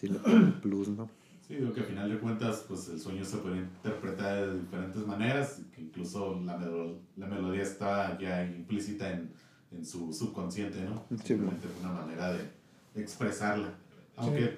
[0.00, 1.08] sí le pone plus, ¿no?
[1.52, 5.06] Sí, digo que al final de cuentas, pues el sueño se puede interpretar de diferentes
[5.06, 9.30] maneras, que incluso la, melo- la melodía está ya implícita en,
[9.70, 11.04] en su subconsciente, ¿no?
[11.10, 12.40] Sí, Simplemente una manera de
[12.94, 13.68] expresarla,
[14.16, 14.56] aunque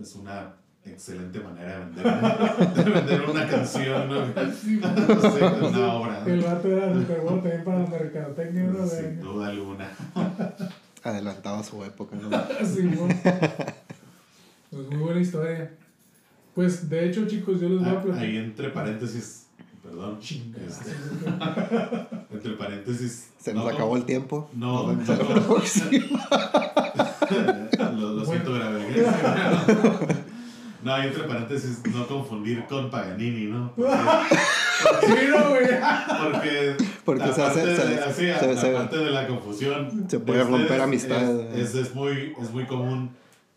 [0.00, 0.54] es una
[0.84, 4.20] excelente manera de vender, de vender una canción, ¿no?
[4.26, 6.46] No sé, una obra, El ¿no?
[6.46, 8.86] vato era súper bueno también para la mercadotecnia, ¿no?
[8.86, 9.90] sin duda alguna.
[11.02, 12.30] Adelantado a su época, ¿no?
[12.64, 13.14] Sí, bueno.
[14.70, 15.72] Pues muy buena historia.
[16.56, 18.24] Pues de hecho, chicos, yo les voy a Ah, platicar.
[18.26, 19.46] Ahí entre paréntesis,
[19.82, 20.90] perdón, este,
[22.34, 23.28] entre paréntesis.
[23.38, 24.48] Se nos no, acabó el tiempo.
[24.54, 25.02] No, no.
[27.92, 28.86] lo, lo siento, grave.
[30.82, 33.72] No, entre paréntesis, no confundir con Paganini, ¿no?
[35.00, 35.66] Sí, no, güey.
[36.32, 40.40] Porque, Porque se hace- se- de, así, se- se- aparte de la confusión, Se puede
[40.40, 41.54] de romper amistades.
[41.54, 43.10] Es, es, es muy, es muy común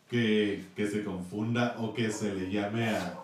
[0.10, 3.16] que, que se confunda o que se le llame a.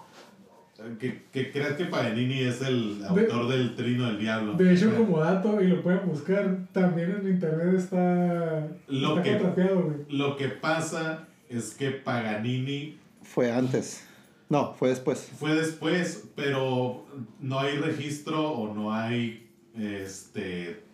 [1.00, 4.54] Que, que creas que Paganini es el autor del Trino del Diablo.
[4.54, 10.06] De hecho, como dato, y lo pueden buscar, también en internet está, Lo está que-.
[10.10, 14.06] Lo que pasa es que Paganini Fue antes.
[14.50, 15.32] No, fue después.
[15.40, 17.06] fue después, pero
[17.40, 20.85] no hay registro o no hay este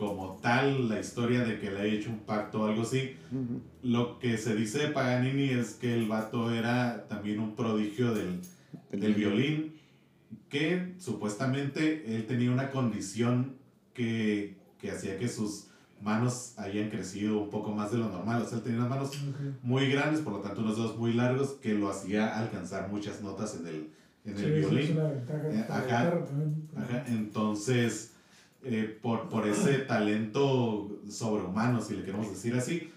[0.00, 3.16] como tal la historia de que le haya hecho un pacto o algo así.
[3.30, 3.60] Ujú.
[3.82, 8.40] Lo que se dice de Paganini es que el vato era también un prodigio del,
[8.90, 9.74] del violín,
[10.48, 13.56] que supuestamente él tenía una condición
[13.92, 15.66] que, que hacía que sus
[16.00, 18.40] manos hayan crecido un poco más de lo normal.
[18.40, 19.54] O sea, él tenía unas manos Ok.
[19.62, 23.54] muy grandes, por lo tanto unos dedos muy largos, que lo hacía alcanzar muchas notas
[23.60, 23.90] en el,
[24.24, 24.92] en Sí, el eso es violín.
[24.98, 25.48] una ventaja.
[25.50, 26.12] Eh, ajá.
[26.76, 28.14] Ajá, Entonces,
[28.64, 32.90] eh, por, por ese talento sobrehumano, si le queremos decir así,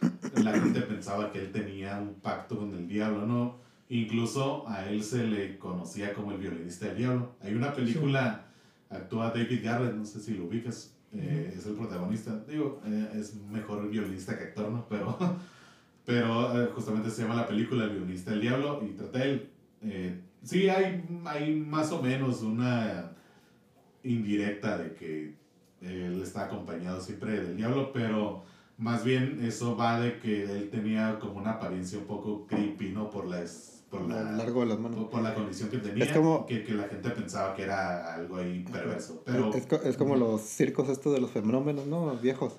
[0.44, 3.64] la gente pensaba que él tenía un pacto con el diablo, ¿no?
[3.90, 7.36] Incluso a él se le conocía como el violinista del diablo.
[7.42, 8.46] Hay una película,
[8.90, 12.44] actúa David Garrett, no sé si lo ubicas, eh, es el protagonista.
[12.48, 14.88] Digo, eh, es mejor violinista que actor, ¿no?
[14.90, 15.18] Pero,
[16.06, 19.50] pero eh, justamente se llama la película El violinista del diablo y trata él.
[20.42, 23.12] Sí, hay, hay más o menos una
[24.04, 25.36] indirecta de que
[25.84, 28.44] él está acompañado siempre del diablo, pero
[28.78, 33.10] más bien eso va de que él tenía como una apariencia un poco creepy, ¿no?
[33.10, 33.44] Por la,
[33.90, 34.98] por la, largo de las manos.
[34.98, 38.16] por, por la condición que tenía, Es como- que, que la gente pensaba que era
[38.16, 42.16] algo ahí perverso, pero Es, es como los circos estos de los fenómenos, ¿no?
[42.18, 42.54] Viejos.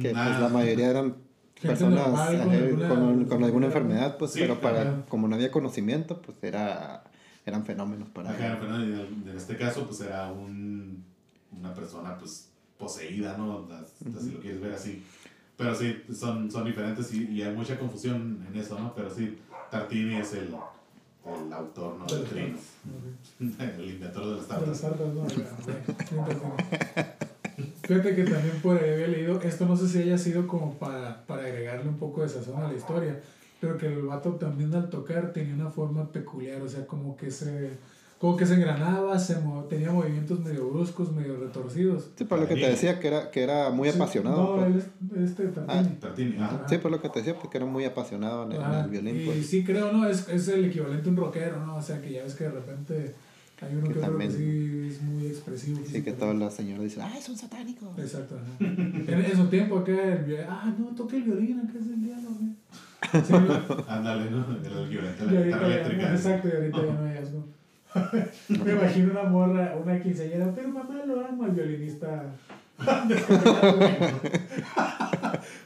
[0.00, 1.16] Que pues la mayoría eran
[1.60, 5.50] personas normal, con alguna- con, con alguna enfermedad, pues, Sí, pero para, como no había
[5.50, 7.02] conocimiento, pues era,
[7.44, 11.04] eran fenómenos para Ajá, pero en, el- en este caso, pues era un,
[11.58, 13.66] una persona, pues, poseída, ¿no?
[14.20, 15.02] Si lo quieres ver así.
[15.56, 18.92] Pero sí, son, son diferentes y, y hay mucha confusión en eso, ¿no?
[18.94, 19.38] Pero sí,
[19.70, 20.48] Tartini es el,
[21.24, 22.06] el autor, ¿no?
[22.06, 22.58] De Del trino.
[23.78, 24.80] El inventor de las De las tartas.
[24.80, 25.24] tartas, ¿no?
[27.84, 31.24] Fíjate que también por ahí había leído, esto no sé si haya sido como para,
[31.26, 33.20] para agregarle un poco de sazón a la historia,
[33.60, 37.30] pero que el vato también al tocar tenía una forma peculiar, o sea, como que
[37.30, 37.76] se,
[38.18, 42.10] como que se engranaba, se mo- tenía movimientos medio bruscos, medio retorcidos.
[42.16, 44.56] Sí, por lo que te decía, que era, que era muy Sí, apasionado.
[44.56, 44.66] No, pues.
[44.66, 45.96] él es, este Tartini.
[45.96, 46.66] Tartini, ajá.
[46.68, 49.20] Sí, por lo que te decía, porque era muy apasionado en el, en el violín.
[49.20, 49.46] y Pues.
[49.46, 50.06] sí creo, ¿no?
[50.08, 51.76] Es, es el equivalente a un rockero, ¿no?
[51.76, 53.14] O sea, que ya ves que de repente
[53.60, 55.80] hay uno Que que, otro que también- sí es muy expresivo.
[55.86, 57.92] Sí, que todas las señoras dicen, ah, es un satánico.
[57.98, 58.56] Exacto, ajá.
[58.60, 62.02] en, en su tiempo acá, el violín, ah, no, toque el violín, acá es el
[62.02, 62.54] diablo, güey.
[63.22, 63.84] Sí, ¿no?
[63.88, 64.46] Ándale, ¿no?
[64.56, 66.10] El equivalente a la guitarra eléctrica.
[66.12, 67.44] exacto, y ahorita ya no hay asco.
[68.48, 72.24] Me imagino una morra, una quinceañera, pero mamá lo amo al violinista.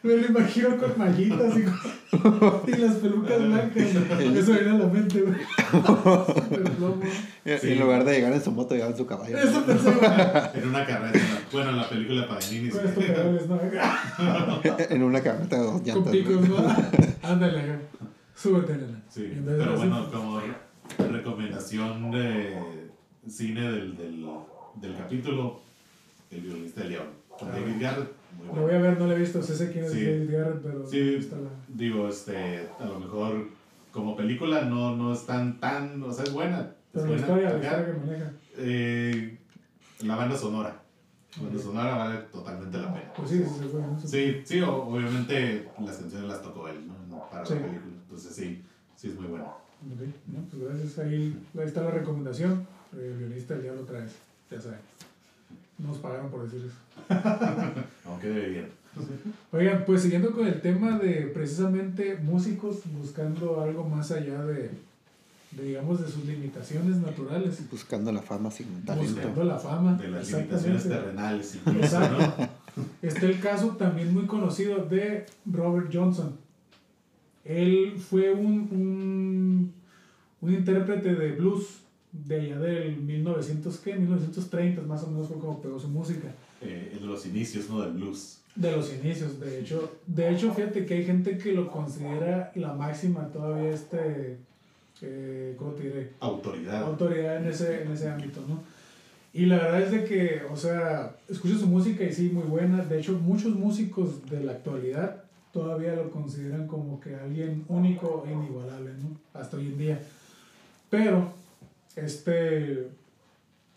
[0.02, 3.76] Me lo imagino con mallitas y, con- y las pelucas blancas.
[4.36, 5.36] Eso viene a la mente, güey.
[5.70, 7.02] Super plomo.
[7.44, 7.72] Y Sí.
[7.72, 9.36] En lugar de llegar en su moto, llegaba en su caballo.
[9.38, 9.88] Eso pensé.
[10.54, 11.18] En una carrera.
[11.52, 12.68] Bueno, en la película de Paganini.
[12.70, 12.86] Con sí.
[12.88, 13.58] estos pedales, ¿no?
[14.90, 16.12] en una camioneta de dos Con llantas.
[16.12, 16.56] picos, ¿no?
[17.22, 17.78] Ándale, acá.
[18.34, 19.02] Súbete, nena.
[19.08, 20.40] Sí, pero bueno, como
[20.98, 22.58] recomendación de
[23.28, 24.26] cine del, del,
[24.76, 25.60] del capítulo,
[26.30, 26.82] El violinista
[27.28, 27.52] con Ah.
[27.52, 28.12] David Garrett.
[28.36, 28.66] Muy Lo bueno.
[28.66, 30.04] voy a ver, no lo he visto, sé, sé quién es Sí.
[30.04, 31.14] David Garrett, pero Sí.
[31.14, 31.48] está la...
[31.68, 33.48] Digo, este, a lo mejor
[33.92, 36.60] como película no, no es tan, tan, o sea, es buena.
[36.60, 37.20] Es Pero la buena.
[37.22, 38.32] historia, la historia que maneja.
[38.58, 39.38] eh,
[40.04, 40.82] la banda sonora.
[41.36, 43.12] La banda sonora vale totalmente la pena.
[43.16, 44.06] Pues sí, sí.
[44.08, 47.28] Sí, sí, o- obviamente las canciones las tocó él, ¿no?
[47.30, 47.54] Para Sí.
[47.54, 47.92] la película.
[48.02, 48.62] Entonces sí,
[48.96, 49.46] sí es muy buena.
[49.80, 50.98] Ok, no, pues gracias.
[50.98, 52.66] Ahí, ahí está la recomendación.
[52.92, 54.12] El violinista del diablo otra vez.
[54.50, 54.80] Ya saben.
[55.78, 56.76] No nos pagaron por decir eso.
[58.04, 58.66] Aunque debe bien.
[59.52, 64.70] Oigan, pues siguiendo con el tema de precisamente músicos buscando algo más allá de,
[65.52, 67.70] de, digamos, de sus limitaciones naturales.
[67.70, 69.14] Buscando la fama sin talento.
[69.14, 69.94] Buscando la fama.
[69.94, 72.34] De las limitaciones terrenales incluso, Exacto.
[72.38, 72.48] ¿no?
[73.02, 76.36] Está el caso también muy conocido de Robert Johnson.
[77.48, 79.72] Él fue un, un,
[80.42, 81.78] un intérprete de blues
[82.12, 83.94] de allá del 1900, ¿qué?
[83.94, 86.28] 1930 más o menos fue como pegó su música.
[86.60, 87.80] Eh, de los inicios, ¿no?
[87.80, 88.40] Del blues.
[88.54, 89.98] De los inicios, de hecho.
[90.06, 94.36] De hecho, fíjate que hay gente que lo considera la máxima todavía este,
[95.00, 96.12] eh, ¿cómo te diré?
[96.20, 96.82] Autoridad.
[96.82, 98.62] autoridad en ese, en ese ámbito, ¿no?
[99.32, 102.84] Y la verdad es de que, o sea, escucho su música y sí, muy buena.
[102.84, 105.24] De hecho, muchos músicos de la actualidad
[105.58, 109.40] todavía lo consideran como que alguien único e inigualable, ¿no?
[109.40, 110.00] Hasta hoy en día.
[110.90, 111.32] Pero,
[111.96, 112.88] este,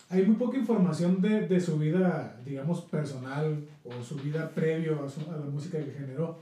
[0.08, 5.08] hay muy poca información de, de su vida, digamos, personal o su vida previo a,
[5.08, 6.38] su- a la música que generó.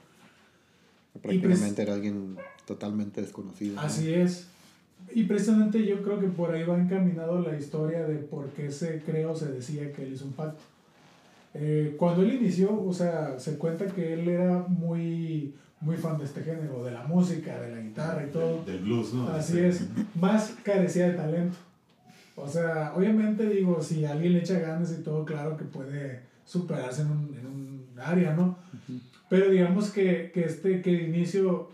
[1.23, 3.77] Prácticamente era alguien totalmente desconocido.
[3.77, 3.81] ¿no?
[3.83, 4.47] Así es.
[5.15, 9.01] Y precisamente yo creo que por ahí va encaminado la historia de por qué se
[9.01, 10.63] cree o se decía que él hizo un pacto.
[11.55, 16.25] Eh, cuando él inició, o sea, se cuenta que él era muy, muy fan de
[16.25, 18.63] este género, de la música, de la guitarra y todo.
[18.65, 19.29] Del blues, ¿no?
[19.29, 19.59] Así Sí.
[19.61, 19.87] es,
[20.21, 21.57] más carecía de talento.
[22.37, 27.03] O sea, obviamente digo, si alguien le echa ganas y todo, claro que puede superarse
[27.03, 28.57] en un, en un área, ¿no?
[29.29, 31.69] Pero digamos que, que este, que de inicio,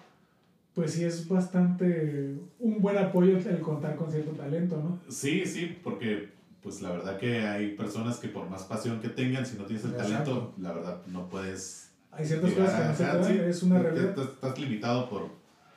[0.75, 4.99] pues sí es bastante un buen apoyo el contar con cierto talento, ¿no?
[5.13, 6.29] Sí, sí, porque
[6.67, 9.85] pues la verdad que hay personas que por más pasión que tengan, si no tienes
[9.85, 10.13] el Exacto.
[10.13, 11.93] talento, la verdad no puedes...
[12.11, 14.19] Hay ciertas cosas que no se dan, sí, es una realidad.
[14.19, 15.29] Estás limitado por,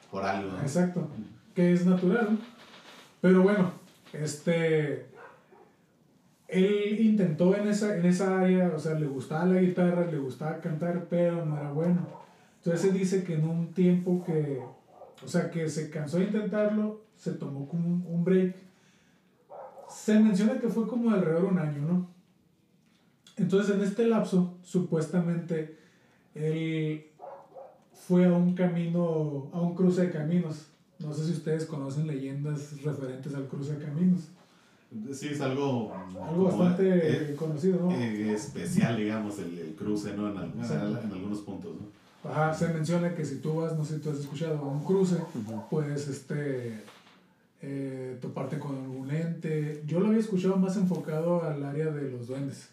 [0.10, 0.60] por algo, ¿no?
[0.62, 1.08] Exacto,
[1.54, 2.30] que es natural.
[2.32, 2.38] ¿no?
[3.22, 3.72] Pero bueno,
[4.14, 5.06] este.
[6.48, 10.60] Él intentó en esa, en esa área, o sea, le gustaba la guitarra, le gustaba
[10.60, 12.08] cantar, pero no era bueno.
[12.64, 14.60] Entonces él dice que en un tiempo que,
[15.24, 18.69] o sea, que se cansó de intentarlo, se tomó como un, un break.
[19.90, 22.08] Se menciona que fue como alrededor de un año, ¿no?
[23.38, 25.78] Entonces en este lapso, supuestamente,
[26.36, 27.06] él
[28.08, 30.68] fue a un camino, a un cruce de caminos.
[31.00, 34.22] No sé si ustedes conocen leyendas referentes al cruce de caminos.
[35.14, 35.94] Sí, es algo...
[36.28, 37.92] Algo bastante eh, conocido, ¿no?
[37.92, 40.30] eh, especial, digamos, el, el cruce, ¿no?
[40.32, 41.00] En, al- Exacto.
[41.06, 42.30] en algunos puntos, ¿no?
[42.30, 44.84] Ajá, se menciona que si tú vas, no sé si tú has escuchado, a un
[44.84, 45.16] cruce,
[45.70, 46.84] puedes este,
[47.62, 49.84] eh, toparte con algún ente.
[49.86, 52.70] Yo lo había escuchado más enfocado al área de los duendes.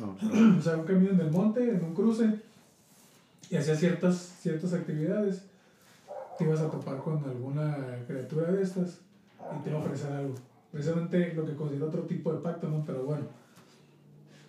[0.00, 0.16] Oh,
[0.58, 2.38] o sea, un camino en el monte, en un cruce,
[3.50, 5.42] y hacías ciertas, ciertas actividades.
[6.38, 9.00] Te ibas a topar con alguna criatura de estas
[9.58, 10.34] y te iba a ofrecer algo.
[10.70, 12.82] Precisamente lo que considero otro tipo de pacto, ¿no?
[12.86, 13.24] Pero bueno,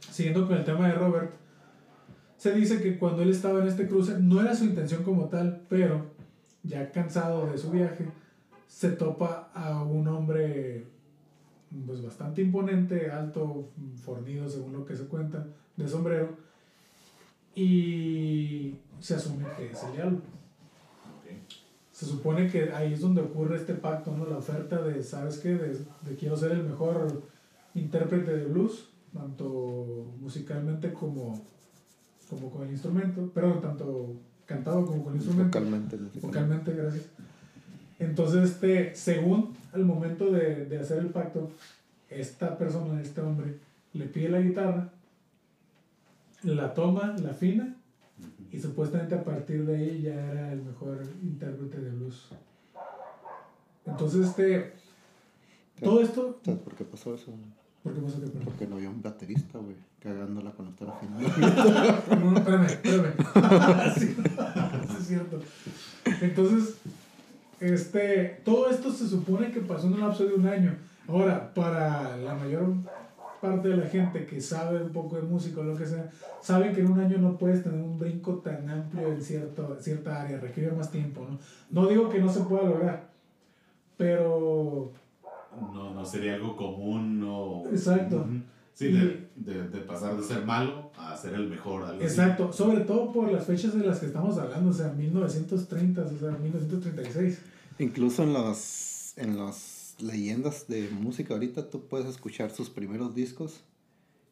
[0.09, 1.31] siguiendo con el tema de Robert,
[2.37, 5.61] se dice que cuando él estaba en este cruce, no era su intención como tal,
[5.69, 6.05] pero
[6.63, 8.05] ya cansado de su viaje,
[8.67, 10.85] se topa a un hombre
[11.85, 13.69] pues bastante imponente, alto,
[14.03, 16.37] fornido según lo que se cuenta, de sombrero,
[17.55, 20.19] y se asume que es el diablo.
[21.91, 24.25] Se supone que ahí es donde ocurre este pacto, ¿no?
[24.25, 25.55] La oferta de, ¿sabes qué?
[25.55, 27.23] De, de quiero ser el mejor
[27.75, 31.39] intérprete de blues, tanto musicalmente como,
[32.29, 35.59] como con el instrumento, perdón, tanto cantado como con el instrumento.
[35.59, 35.97] Vocalmente.
[36.19, 37.09] Vocalmente, gracias.
[38.03, 41.51] Entonces, este, según al momento de, de hacer el pacto,
[42.09, 43.57] esta persona, este hombre,
[43.93, 44.89] le pide la guitarra,
[46.43, 47.75] la toma, la afina,
[48.51, 52.29] y supuestamente a partir de ahí ya era el mejor intérprete de blues.
[53.85, 54.73] Entonces, este,
[55.81, 57.31] todo esto, ¿Sabes por qué pasó eso?
[57.83, 58.41] ¿por qué pasó perdón?
[58.45, 61.23] Porque no había un baterista, güey, cagándola cuando estaba final.
[62.19, 63.13] No, no, espérame, espérame.
[63.97, 65.39] sí, sí es cierto.
[66.21, 66.75] Entonces,
[67.71, 70.75] este, todo esto se supone que pasó en un lapso de un año.
[71.07, 72.73] Ahora, para la mayor
[73.41, 76.09] parte de la gente que sabe un poco de música o lo que sea,
[76.41, 80.21] saben que en un año no puedes tener un brinco tan amplio en cierto, cierta
[80.21, 81.37] área, requiere más tiempo, ¿no?
[81.69, 83.09] No digo que no se pueda lograr,
[83.97, 84.91] pero
[85.59, 87.63] No, no sería algo común, no...
[87.69, 88.25] Exacto.
[88.73, 91.83] Sí, de, de, de pasar de ser malo a ser el mejor.
[91.83, 92.05] algo así.
[92.05, 96.17] Exacto, sobre todo por las fechas de las que estamos hablando, o sea, 1930, o
[96.17, 97.41] sea, 1936.
[97.79, 103.61] Incluso en las, en las leyendas de música ahorita tú puedes escuchar sus primeros discos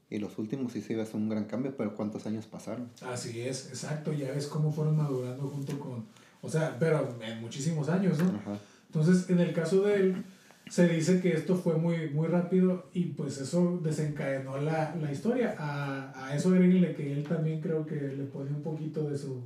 [0.09, 2.89] y los últimos sí se ves un gran cambio, pero ¿cuántos años pasaron?
[3.01, 6.05] Así es, exacto, ya ves cómo fueron madurando junto con,
[6.41, 8.29] o sea, pero en muchísimos años, ¿no?
[8.29, 8.57] Ajá.
[8.87, 10.23] Entonces, en el caso de él,
[10.69, 15.55] se dice que esto fue muy, muy rápido y pues eso desencadenó la, la historia.
[15.57, 19.41] A, a eso agréguenle que él también creo que le ponía un poquito de su,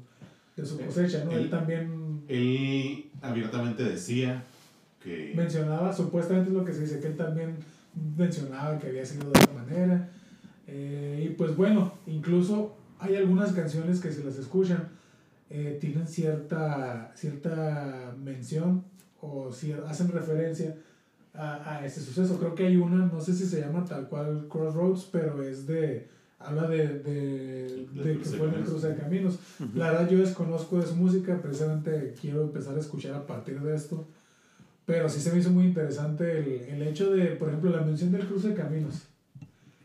[0.55, 1.31] de su cosecha, ¿no?
[1.31, 4.43] Él, Él- también Él abiertamente decía
[5.01, 5.33] que...
[5.35, 7.55] mencionaba, supuestamente es lo que se dice, que él también
[8.17, 10.09] mencionaba que había sido de esta manera.
[10.67, 14.89] Eh, y pues bueno, incluso hay algunas canciones que si las escuchan
[15.49, 18.83] eh, tienen cierta, cierta mención
[19.21, 19.49] o
[19.87, 20.75] hacen referencia
[21.33, 22.39] a, a este suceso.
[22.39, 26.07] Creo que hay una, no sé si se llama tal cual Crossroads, pero es de,
[26.39, 29.39] habla de, de, de que fue en el cruce de caminos.
[29.73, 33.75] La verdad yo desconozco de su música, precisamente quiero empezar a escuchar a partir de
[33.75, 34.07] esto.
[34.85, 38.11] Pero sí se me hizo muy interesante el, el hecho de, por ejemplo, la mención
[38.11, 39.07] del cruce de caminos.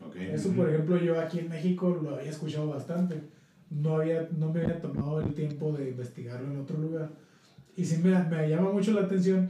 [0.05, 0.15] Ok.
[0.15, 3.19] Eso, por ejemplo, yo aquí en México lo había escuchado bastante.
[3.71, 7.09] No, había, no me había tomado el tiempo de investigarlo en otro lugar.
[7.75, 9.49] Y sí me, me llama mucho la atención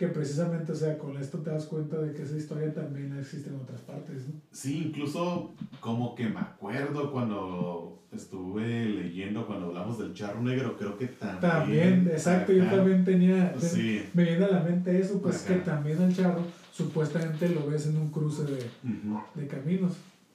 [0.00, 3.50] que precisamente, o sea, con esto te das cuenta de que esa historia también existe
[3.50, 4.40] en otras partes, ¿no?
[4.50, 10.96] Sí, incluso como que me acuerdo cuando estuve leyendo, cuando hablamos del charro negro, creo
[10.96, 11.40] que también.
[11.42, 14.02] También, exacto, yo también tenía, Sí.
[14.14, 17.98] me viene a la mente eso, pues que también el charro supuestamente lo ves en
[17.98, 18.70] un cruce de,
[19.34, 19.92] de caminos.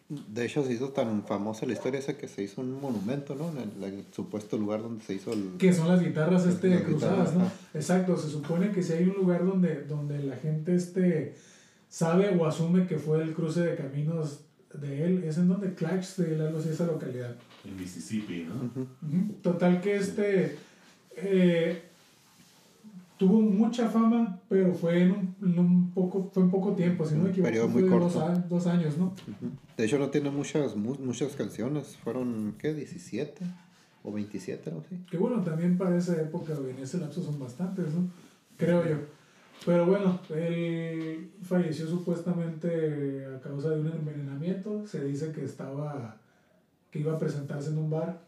[0.08, 3.50] De hecho, se hizo tan famosa la historia esa que se hizo un monumento, ¿no?
[3.50, 5.58] En el, el supuesto lugar donde se hizo el...
[5.58, 7.80] Que son las guitarras este, Las cruzadas, guitarras, ¿no?
[7.80, 11.34] Exacto, se supone que si hay un lugar donde, donde la gente este,
[11.90, 14.42] sabe o asume que fue el cruce de caminos
[14.74, 17.36] de él, es en donde Clarksdale, algo así, esa localidad.
[17.64, 18.86] En Mississippi, ¿no?
[19.42, 20.58] Total que este
[21.16, 21.82] eh,
[23.18, 27.16] tuvo mucha fama, pero fue en un, en un poco, fue en poco tiempo, si
[27.16, 28.28] no me equivoco, periodo fue muy de dos, corto.
[28.30, 29.14] a- dos años, ¿no?
[29.78, 31.96] De hecho, no tiene muchas, mu- muchas canciones.
[31.98, 32.76] Fueron, ¿qué?
[32.76, 33.32] ¿17?
[34.04, 34.70] ¿O 27?
[34.70, 34.98] Algo así.
[35.10, 38.08] Que bueno, también para esa época en ese lapso son bastantes, ¿no?
[38.58, 38.98] Creo yo.
[39.66, 44.86] Pero bueno, él falleció supuestamente a causa de un envenenamiento.
[44.86, 46.18] Se dice que estaba,
[46.92, 48.20] que iba a presentarse en un bar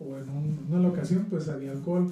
[0.00, 2.10] o en un- una locación, pues había alcohol.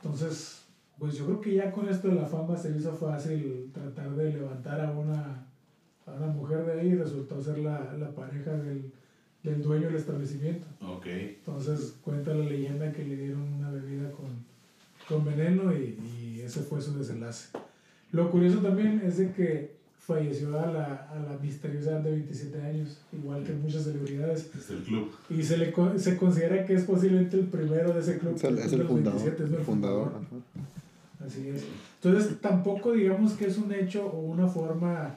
[0.00, 0.61] Entonces,
[1.02, 4.32] pues yo creo que ya con esto de la fama se hizo fácil tratar de
[4.34, 5.44] levantar a una,
[6.06, 8.92] a una mujer de ahí y resultó ser la, la pareja del,
[9.42, 10.64] del dueño del establecimiento.
[10.80, 11.06] Ok.
[11.06, 14.28] Entonces cuenta la leyenda que le dieron una bebida con,
[15.08, 15.98] con veneno y,
[16.36, 17.48] y ese fue su desenlace.
[18.12, 23.00] Lo curioso también es de que falleció a la, a la misteriosa de 27 años,
[23.12, 25.10] igual que muchas celebridades, Es el club.
[25.30, 28.36] y se le co- se considera que es posiblemente el primero de ese club.
[28.36, 29.20] Es el, es el fundador.
[29.20, 30.12] 27, es el el fundador.
[30.12, 30.42] fundador.
[31.24, 31.64] Así es.
[32.02, 35.16] Entonces, tampoco digamos que es un hecho o una forma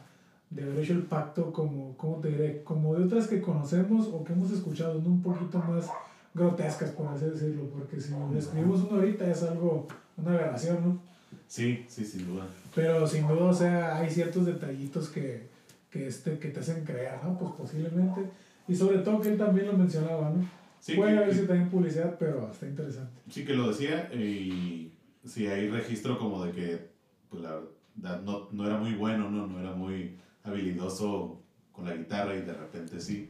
[0.49, 2.64] de haber hecho el pacto como, ¿cómo te diré?
[2.64, 5.10] Como de otras que conocemos o que hemos escuchado, ¿no?
[5.10, 5.89] Un poquito más
[6.34, 9.88] grotescas, por así decirlo, porque si describimos uno ahorita es algo,
[10.18, 10.99] una aberración, ¿no?
[11.47, 12.45] Sí, sí, sin duda.
[12.74, 15.47] Pero sin duda, o sea, hay ciertos detallitos que,
[15.89, 17.38] que, este, que te hacen creer, ¿no?
[17.38, 18.22] Pues posiblemente.
[18.68, 20.47] Y sobre todo que él también lo mencionaba, ¿no?
[20.80, 23.22] Sí, Puede haber sido también publicidad, pero está interesante.
[23.30, 24.91] Sí que lo decía y
[25.26, 26.89] sí hay registro como de que
[27.30, 27.59] pues la
[27.95, 29.47] verdad no, no era muy bueno, ¿no?
[29.47, 33.30] no era muy habilidoso con la guitarra y de repente sí.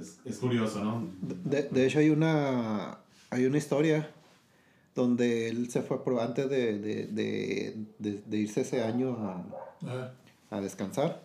[0.00, 1.08] Es, es curioso, ¿no?
[1.44, 2.98] De, de hecho, hay una,
[3.30, 4.10] hay una historia
[4.94, 9.44] donde él se fue pro- antes de, de, de, de- de irse ese año a,
[9.86, 10.14] Ajá.
[10.50, 11.22] a descansar.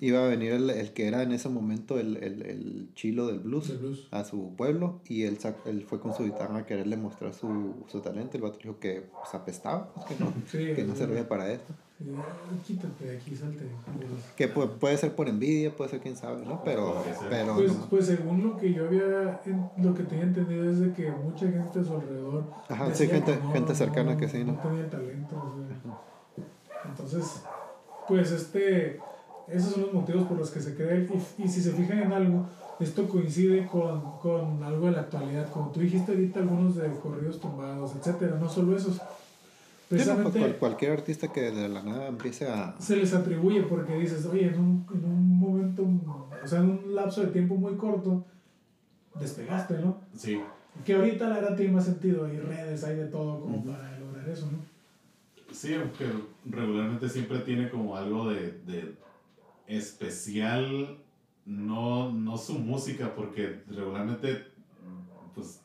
[0.00, 3.38] Iba a venir el, el que era en ese momento el, el, el chilo del
[3.38, 4.08] blues El blues.
[4.10, 8.00] a su pueblo y él, él fue con su guitarra a quererle mostrar su, su
[8.00, 8.36] talento.
[8.36, 11.46] El vato dijo que pues, apestaba, pues, que no, Sí, que no servía para.
[11.54, 11.60] Sí,
[12.66, 13.64] quítate de aquí, salte.
[14.36, 16.60] Que pu- puede ser por envidia, puede ser quién sabe, ¿no?
[16.64, 17.86] Pero, pero Pues, no.
[17.88, 19.40] pues según lo que yo había,
[19.78, 22.44] lo que tenía entendido es de que mucha gente a su alrededor.
[22.68, 24.58] Ajá, sí, gente, no, gente cercana no, que sí, No ¿no?
[24.60, 25.36] tenía talento.
[25.36, 26.90] o sea.
[26.90, 27.42] Entonces,
[28.08, 28.98] pues este,
[29.48, 31.08] esos son los motivos por los que se cree.
[31.38, 32.46] Y, y si se fijan en algo,
[32.80, 35.50] esto coincide con, con algo de la actualidad.
[35.50, 38.36] Como tú dijiste ahorita, algunos de corridos tumbados, etcétera.
[38.40, 38.94] No solo esos.
[38.96, 42.74] Sí, no, pues, Precisamente cual- cualquier artista que de la nada empiece a...
[42.80, 45.82] se les atribuye porque dices, oye, en un, en un momento,
[46.42, 48.24] o sea, en un lapso de tiempo muy corto,
[49.20, 49.98] despegaste, ¿no?
[50.16, 50.40] Sí,
[50.84, 54.28] Que ahorita la verdad tiene más sentido, hay redes, hay de todo como para lograr
[54.28, 54.58] eso, ¿no?
[55.52, 56.06] sí, aunque
[56.50, 58.94] regularmente siempre tiene como algo de, de
[59.66, 60.98] especial,
[61.46, 64.46] no, no su música, porque regularmente
[65.34, 65.60] pues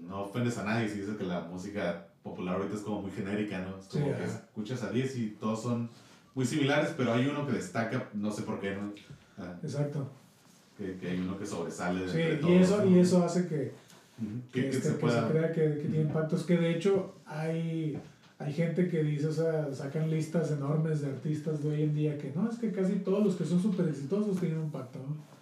[0.00, 3.58] no ofendes a nadie si dices que la música popular ahorita es como muy genérica,
[3.60, 3.78] ¿no?
[3.78, 4.24] Es como Sí, que ajá.
[4.24, 5.90] escuchas a 10 y todos son
[6.34, 8.92] muy similares, pero hay uno que destaca, no sé por qué, ¿no?
[9.38, 10.08] Ah, Exacto.
[10.78, 12.90] que, que hay uno que sobresale de Sí, entre y todos, eso, ¿no?
[12.90, 13.72] y eso hace que,
[14.52, 16.44] que, que, que este, se que se crea que, que tiene impactos.
[16.44, 17.98] Que de hecho hay,
[18.44, 22.18] hay gente que dice, o sea, sacan listas enormes de artistas de hoy en día
[22.18, 25.32] que no, es que casi todos los que son súper exitosos tienen un impacto, ¿no?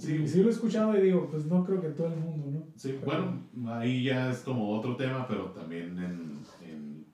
[0.00, 2.46] Sí, Y sí lo he escuchado y digo, pues no creo que todo el mundo,
[2.50, 2.66] ¿no?
[2.76, 7.04] Sí, Pero- bueno, ahí ya es como otro tema, pero también en, en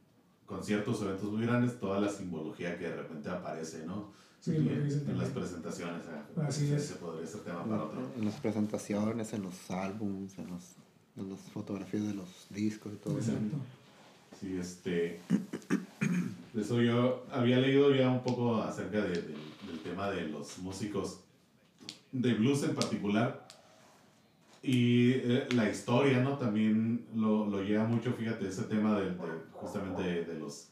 [0.45, 4.13] conciertos o eventos muy grandes, toda la simbología que de repente aparece, ¿no?
[4.41, 6.03] Sí, Y lo que en, dicen en las presentaciones.
[6.37, 6.83] ah, Así ese- es.
[6.91, 8.01] ese podría ser tema para otro.
[8.19, 10.75] En las presentaciones, en los álbumes, en, los,
[11.17, 13.33] en las fotografías de los discos y todo eso.
[14.41, 15.21] Sí, este.
[16.53, 19.35] De eso yo había leído ya un poco acerca de- de-
[19.67, 21.21] del tema de los músicos
[22.13, 23.47] de blues en particular.
[24.63, 26.39] Y eh, la historia, ¿no?
[26.39, 29.13] También lo, lo lleva mucho, fíjate, ese tema de,
[29.53, 30.69] justamente de, los,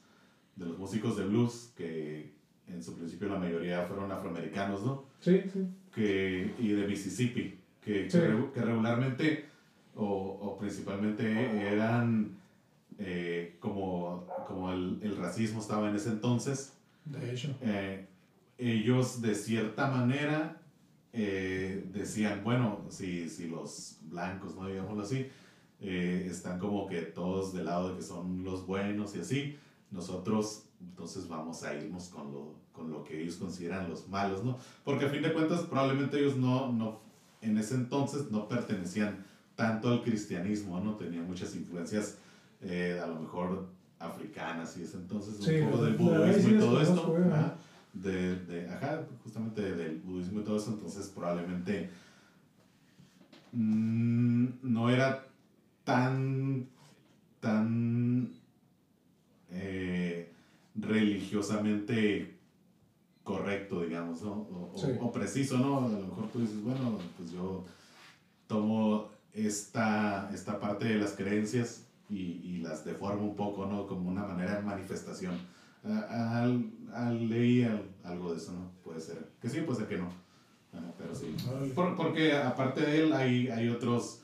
[0.56, 2.32] de los músicos de blues, que
[2.68, 5.04] en su principio la mayoría fueron afroamericanos, ¿no?
[5.20, 5.66] Sí, sí.
[5.94, 8.18] que, y de Mississippi, que, Sí.
[8.54, 9.46] que regularmente
[9.94, 11.26] o, o principalmente
[11.70, 12.30] eran
[12.98, 16.72] eh, como, como el, el racismo estaba en ese entonces,
[17.04, 17.54] De hecho.
[17.62, 18.06] eh,
[18.58, 20.60] ellos de cierta manera
[21.12, 24.66] eh, decían, bueno, si, si los blancos, ¿no?
[24.68, 25.26] digámoslo así,
[25.80, 29.56] eh, están como que todos del lado de que son los buenos y así,
[29.90, 34.58] nosotros entonces vamos a irnos con lo, con lo que ellos consideran los malos, ¿no?
[34.84, 37.00] Porque a fin de cuentas probablemente ellos no, no,
[37.40, 39.24] en ese entonces no pertenecían
[39.54, 40.94] tanto al cristianismo, ¿no?
[40.96, 42.16] Tenían muchas influencias,
[42.62, 43.66] eh, a lo mejor
[43.98, 47.16] africanas y ese entonces un Sí, poco del budismo y todo esto.
[47.18, 47.28] eh.
[47.32, 47.56] ajá,
[47.92, 51.90] de, de, ajá, justamente del budismo y todo eso, entonces probablemente
[53.52, 55.24] mm, no era
[55.84, 56.66] tan,
[57.40, 58.30] tan
[59.50, 60.28] eh,
[60.74, 62.34] religiosamente
[63.22, 64.32] correcto, digamos, ¿no?
[64.32, 65.78] O, o- o preciso, ¿no?
[65.86, 67.64] A lo mejor tú dices, bueno, pues yo
[68.46, 73.86] tomo esta, esta parte de las creencias y, y las deformo un poco, ¿no?
[73.86, 75.34] Como una manera de manifestación.
[75.84, 78.70] Ah, Al, al- leí al- algo de eso, ¿no?
[78.84, 79.26] Puede ser.
[79.40, 80.08] Que sí, puede ser que no.
[80.74, 81.34] Ah, pero sí.
[81.74, 84.20] Por- porque aparte de él hay, hay otros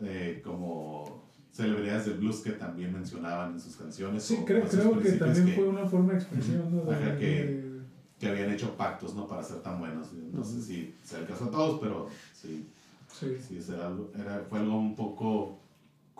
[0.00, 1.22] eh, como
[1.52, 4.22] celebridades del blues que también mencionaban en sus canciones.
[4.22, 6.84] Sí, o- creo, creo que también que, fue una forma de expresión, ¿no?
[6.90, 7.72] De- Ajá, que-
[8.18, 9.26] que habían hecho pactos, ¿no?
[9.26, 10.12] Para ser tan buenos.
[10.32, 12.64] No sé si sea el caso de todos, pero sí,
[13.12, 13.36] sí.
[13.48, 15.58] sí era era, fue algo un poco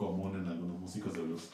[0.06, 1.50] común en algunos músicos de blues.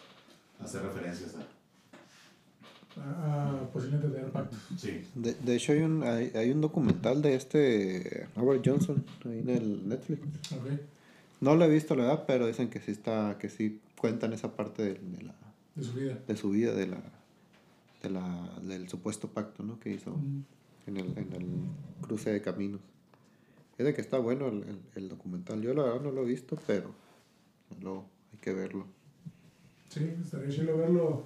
[0.60, 3.00] Hacer referencias a...
[3.00, 4.58] a, a posiblemente tener pactos.
[4.76, 9.38] Sí, De, de hecho, hay un, hay, hay un documental de este Howard Johnson ahí
[9.40, 10.20] en el Netflix.
[10.52, 10.66] Ok.
[11.40, 14.56] No lo he visto, la verdad, pero dicen que sí está, que sí cuentan esa
[14.56, 15.34] parte de, de la,
[15.76, 16.18] De su vida.
[16.26, 17.00] de su vida, de la,
[18.02, 19.78] de la, del supuesto pacto, ¿no?
[19.78, 20.42] Que hizo Mm.
[20.88, 21.46] en el, en el
[22.00, 22.80] cruce de caminos.
[23.76, 25.62] Es de que está bueno el, el, el documental.
[25.62, 26.90] Yo la verdad no lo he visto, pero
[27.80, 28.04] lo,
[28.38, 28.86] hay que verlo.
[29.88, 31.24] Sí, estaría chido verlo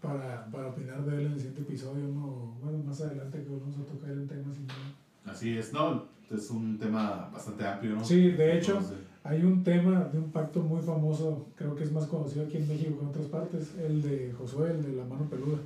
[0.00, 2.56] para, para opinar de él en el siguiente episodio, ¿no?
[2.62, 5.32] Bueno, más adelante que vamos a tocar el tema sin duda.
[5.32, 5.72] así es.
[5.72, 8.04] No, es un tema bastante amplio, ¿no?
[8.04, 11.92] Sí, de hecho, Entonces, hay un tema de un pacto muy famoso, creo que es
[11.92, 15.04] más conocido aquí en México que en otras partes, el de Josué, el de la
[15.04, 15.58] mano peluda.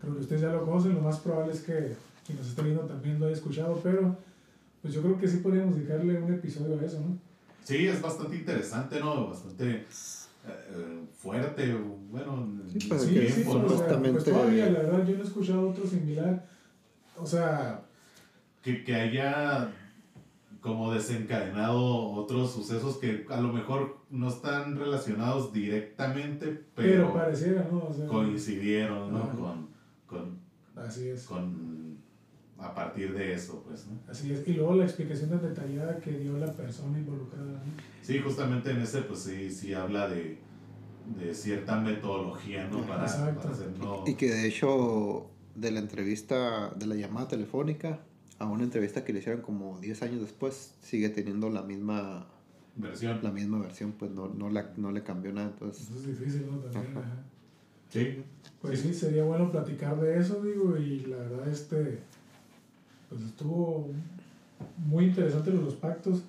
[0.00, 1.94] Creo que ustedes ya lo conocen, lo más probable es que
[2.26, 4.16] quien nos esté viendo también lo haya escuchado, pero
[4.82, 7.16] pues yo creo que sí podríamos dedicarle un episodio a eso, ¿no?
[7.64, 9.28] Sí, es bastante interesante, ¿no?
[9.28, 9.84] Bastante
[10.46, 11.74] eh, fuerte,
[12.10, 13.66] bueno, en Sí, su Sí, que sí, tiempo, o
[14.12, 16.46] pues todavía, la verdad, yo no he escuchado otro similar.
[17.16, 17.82] O sea,
[18.62, 19.72] que, que haya
[20.60, 27.68] como desencadenado otros sucesos que a lo mejor no están relacionados directamente, pero, pero, pareciera,
[27.70, 27.84] ¿no?
[27.88, 29.30] O sea, coincidieron, ¿no?
[29.30, 29.68] Con,
[30.06, 30.38] con,
[30.76, 31.24] Así es.
[31.24, 31.93] con,
[32.58, 33.98] a partir de eso, pues, ¿no?
[34.08, 34.46] Así es.
[34.46, 37.52] Y luego la explicación tan detallada que dio la persona involucrada.
[37.52, 37.60] ¿no?
[38.02, 40.38] Sí, justamente en ese, pues sí, sí habla de,
[41.18, 42.86] de cierta metodología, ¿no?
[42.86, 43.40] Para, Exacto.
[43.40, 48.00] para hacer, no, Y que de hecho, de la entrevista, de la llamada telefónica,
[48.38, 52.28] a una entrevista que le hicieron como 10 años después, sigue teniendo la misma,
[52.76, 53.20] versión.
[53.22, 55.48] la misma versión, pues no, no, la, no le cambió nada.
[55.48, 56.58] Entonces, Eso es difícil, ¿no?
[56.58, 56.86] También.
[56.96, 57.00] Ajá.
[57.00, 57.24] ajá.
[57.90, 58.24] Sí,
[58.60, 62.00] Pues sí, sería bueno platicar de eso, digo, y la verdad, este,
[63.08, 63.88] pues estuvo
[64.86, 66.22] muy interesante los pactos.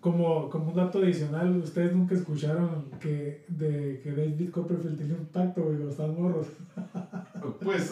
[0.00, 5.24] Como, como un dato adicional, ustedes nunca escucharon que, de, que David Copperfield tenía un
[5.24, 6.46] pacto, güey, con los tan morros.
[7.62, 7.90] Pues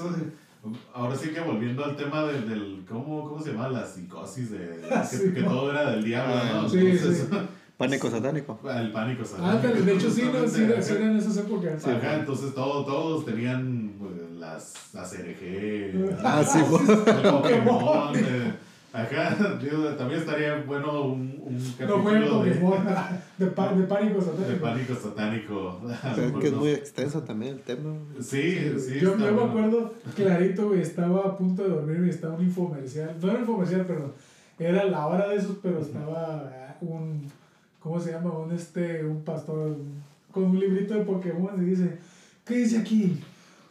[0.95, 3.69] ahora sí que volviendo al tema del, del ¿cómo, ¿cómo se llama?
[3.71, 5.49] La psicosis de que, Ah, Sí, que no.
[5.49, 6.69] todo era del diablo, ¿no?
[6.69, 7.29] Sí, Entonces,
[7.79, 8.61] pánico satánico.
[8.73, 9.83] el pánico satánico.
[9.83, 11.87] De hecho sí, no, sí, sí eran esas épocas.
[11.87, 14.13] Ajá, entonces todo, todos tenían pues,
[14.93, 16.59] las, las RG, Ah, sí,
[17.31, 18.17] Pokémon.
[18.17, 18.55] eh,
[18.95, 22.85] Ajá, digo, también estaría bueno un, un No capítulo de, Pokémon,
[23.39, 23.51] de, de
[23.87, 24.61] pánico de satánico.
[24.61, 25.81] pánico satánico.
[26.15, 26.59] Pero es que es No.
[26.59, 27.95] muy extenso también el tema.
[28.21, 29.01] Sí, sí.
[29.01, 29.45] yo, me bueno.
[29.51, 33.17] acuerdo clarito, güey, estaba a punto de dormir y estaba un infomercial.
[33.19, 34.13] No era un infomercial, perdón.
[34.59, 37.23] Era la hora de esos, pero estaba eh, un.
[37.81, 38.31] ¿Cómo se llama?
[38.39, 39.75] Un, este, un pastor
[40.31, 41.97] con un librito de Pokémon y dice:
[42.45, 43.19] ¿Qué dice aquí?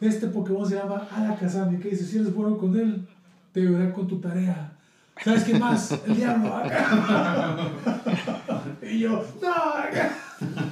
[0.02, 1.72] Este Pokémon se llama Alakazam.
[1.74, 2.04] ¿Y qué dice?
[2.04, 3.06] Si eres bueno con él,
[3.52, 4.72] te ayudará con tu tarea.
[5.22, 5.92] ¿Sabes qué más?
[6.06, 6.60] El diablo.
[8.82, 10.71] y yo, no.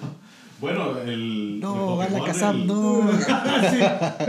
[0.60, 1.08] Bueno, el.
[1.10, 3.10] el No, Pokémon, Alakazam, el- no.
[3.70, 3.78] Sí,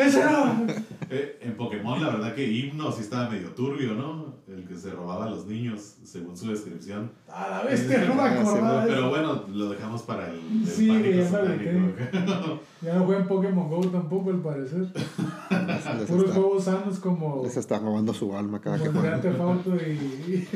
[0.01, 0.67] ese no.
[1.13, 4.27] Eh, en Pokémon, la verdad que Himno sí estaba medio turbio, ¿no?
[4.47, 7.11] El que se robaba a los niños, según su descripción.
[7.27, 9.09] A la bestia, no me Sí, acordaba de Pero eso.
[9.09, 12.61] bueno, lo dejamos para el, el Sí, ya me satánico.
[12.81, 14.87] Ya no juegan Pokémon Go tampoco, al parecer.
[16.07, 19.21] Puros juegos sanos como, les está robando su alma cada que como Grand.
[19.21, 20.47] Theft Auto y,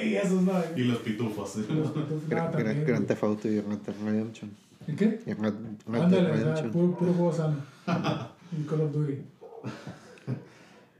[0.00, 0.52] y, y esos no.
[0.76, 1.56] Y los pitufos.
[1.56, 1.64] ¿eh?
[1.68, 3.06] Los pitufos, Gran, también, Gran güey.
[3.08, 4.50] Theft Auto y Grand Theft Redemption.
[4.86, 5.20] ¿Y qué?
[5.26, 5.54] Y Red-
[5.86, 6.70] Red Dead Ándale, Redemption.
[6.70, 7.56] puro, puro juego sano.
[8.52, 9.18] y Call of Duty.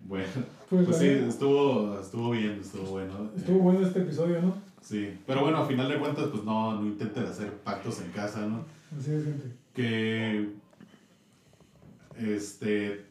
[0.06, 0.26] Bueno,
[0.68, 3.30] Pues, pues sí, estuvo, estuvo bien, estuvo bueno.
[3.36, 4.54] Estuvo bueno este episodio, ¿no?
[4.82, 8.46] Sí, pero bueno, a final de cuentas, pues no, no intenten hacer pactos en casa,
[8.46, 8.64] ¿no?
[8.98, 9.46] Así es, gente.
[9.72, 10.50] Que,
[12.18, 13.04] este,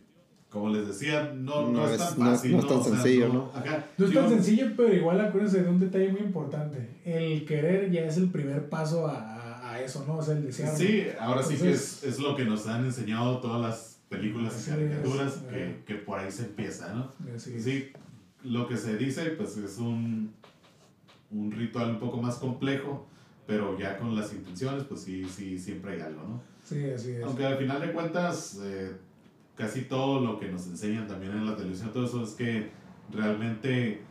[0.53, 2.83] como les decía, no, no, No es, tan no es- fácil, no es tan O
[2.83, 3.51] sea, sencillo, ¿no?
[3.55, 6.89] Acá, No es tan sencillo, pero igual acuérdense de un detalle muy importante.
[7.03, 10.17] El querer ya es el primer paso a, a- a eso, ¿no?
[10.17, 10.77] O sea, el desear.
[10.77, 14.69] Sí, ahora sí que es, es lo que nos han enseñado todas las películas y
[14.71, 15.75] caricaturas, es, que, eh.
[15.87, 17.11] que por ahí se empieza, ¿no?
[17.39, 17.91] Sí,
[18.43, 20.31] lo que se dice, pues es un,
[21.31, 23.07] un ritual un poco más complejo,
[23.47, 26.41] pero ya con las intenciones, pues sí, sí, siempre hay algo, ¿no?
[26.63, 27.23] Sí, así es.
[27.23, 28.91] Aunque al final de cuentas, eh,
[29.55, 32.71] casi todo lo que nos enseñan también en la televisión, todo eso es que
[33.11, 34.01] realmente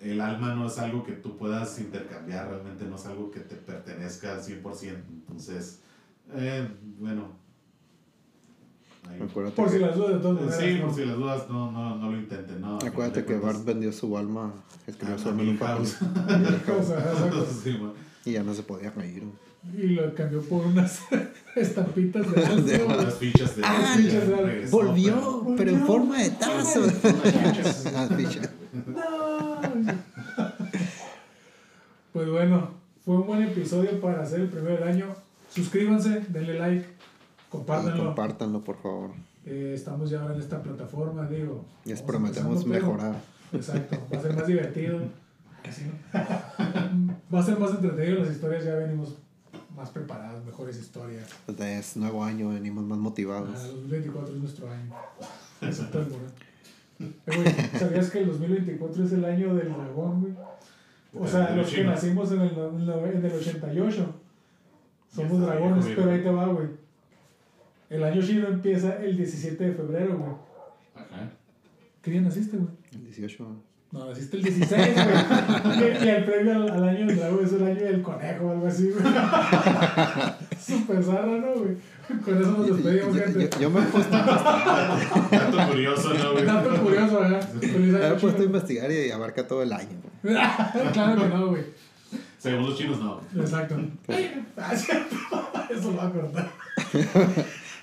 [0.00, 3.56] el alma no es algo que tú puedas intercambiar, realmente no es algo que te
[3.56, 5.02] pertenezca al 100%.
[5.08, 5.80] Entonces,
[6.34, 7.28] eh, bueno.
[9.08, 9.18] ahí-
[9.54, 10.58] Por si las dudas, maneras.
[10.58, 10.86] Sí, ¿no?
[10.86, 12.76] por si las dudas, no, no, no lo intenten, ¿no?
[12.76, 14.52] Acuérdate que cuentas, Bart vendió su alma,
[14.86, 15.58] escribió a- su alma en un
[18.24, 19.22] Y ya no se podía reír.
[19.76, 21.00] Y lo cambió por unas
[21.56, 22.96] estampitas de güey.
[22.98, 23.62] Las fichas de.
[23.64, 26.82] Ah, fichas de- regresó, Volvió, pero en forma de tazo.
[27.94, 28.40] Ah, ficha.
[28.86, 29.60] No.
[32.12, 32.70] Pues bueno,
[33.04, 35.06] fue un buen episodio para hacer el primer año.
[35.50, 36.86] Suscríbanse, denle like,
[37.50, 38.06] compártanlo.
[38.06, 39.10] Compártanlo, por favor.
[39.46, 41.64] Eh, estamos ya ahora en esta plataforma, digo.
[41.84, 43.16] Les prometemos pero- mejorar.
[43.52, 45.00] Exacto, va a ser más divertido.
[45.68, 47.03] Así, ¿no?
[47.34, 49.16] Va a ser más entretenido, las historias ya venimos
[49.76, 51.28] más preparadas, mejores historias.
[51.46, 53.62] Desde es nuevo año, venimos más Ah, motivados.
[53.72, 54.94] 2024 es nuestro año.
[55.60, 56.18] Moreno.
[57.00, 60.34] Eh, güey, ¿Sabías que el 2024 es el año del dragón, güey?
[61.18, 64.14] O sea, los que nacimos en el, no- en el- en el 88
[65.12, 66.68] somos está, dragones, pero ahí te va, güey.
[67.90, 70.32] El año chino empieza el 17 de febrero, güey.
[70.94, 71.30] Ajá.
[72.02, 72.70] ¿Qué día naciste, güey?
[72.92, 73.46] El 18.
[73.94, 76.02] No, naciste el 16, güey.
[76.02, 78.50] y, y el premio al, al año del dragón es el año del conejo o
[78.50, 79.04] algo así, güey.
[80.60, 81.76] Súper zarra, ¿no, güey?
[82.24, 83.48] Con eso nos despedimos, yo- gente.
[83.52, 86.44] yo- yo me he puesto, Dato curioso, ¿no, güey?
[86.44, 87.52] Dato curioso, ¿verdad?
[87.54, 89.96] Me he puesto a investigar y abarca todo el año.
[90.92, 91.62] claro que no, güey.
[92.38, 93.20] Según los chinos, no.
[93.40, 93.76] Exacto.
[94.56, 95.16] Ah, cierto.
[95.70, 96.50] Eso lo va a cortar.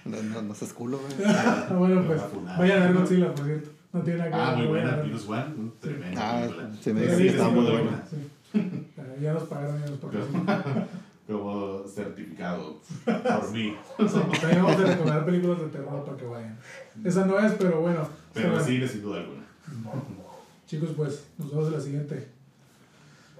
[0.05, 1.13] No, no, no seas culo, güey.
[1.33, 3.69] Ah, bueno, pues a vayan a ver Godzilla, por cierto.
[3.93, 4.57] No tiene nada que Ah, ver.
[4.59, 4.97] muy buena.
[5.03, 5.45] Minus One.
[5.57, 6.21] un Tremendo.
[6.23, 6.47] Ah,
[6.81, 7.91] se me dice que está muy sí, bueno.
[8.09, 8.31] sí.
[8.97, 10.87] Ah, Ya nos pagaron, ya nos pagaron.
[11.27, 13.73] Como certificado por mí.
[13.97, 16.57] También vamos a recomendar películas de terror para que vayan.
[17.05, 18.07] Esa no es, pero bueno.
[18.33, 19.41] Pero sí, sin duda alguna.
[20.67, 22.27] Chicos, pues nos vemos en la siguiente.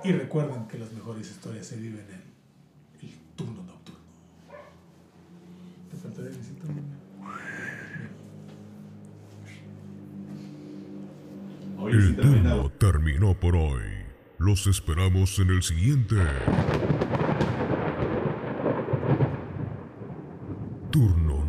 [0.04, 3.99] Y recuerden que las mejores historias se viven en el turno nocturno.
[5.89, 6.66] ¿Te faltaría visita?
[11.84, 13.82] Hoy El sí turno terminó por hoy.
[14.38, 16.15] Los esperamos en el siguiente.
[20.91, 21.41] Turno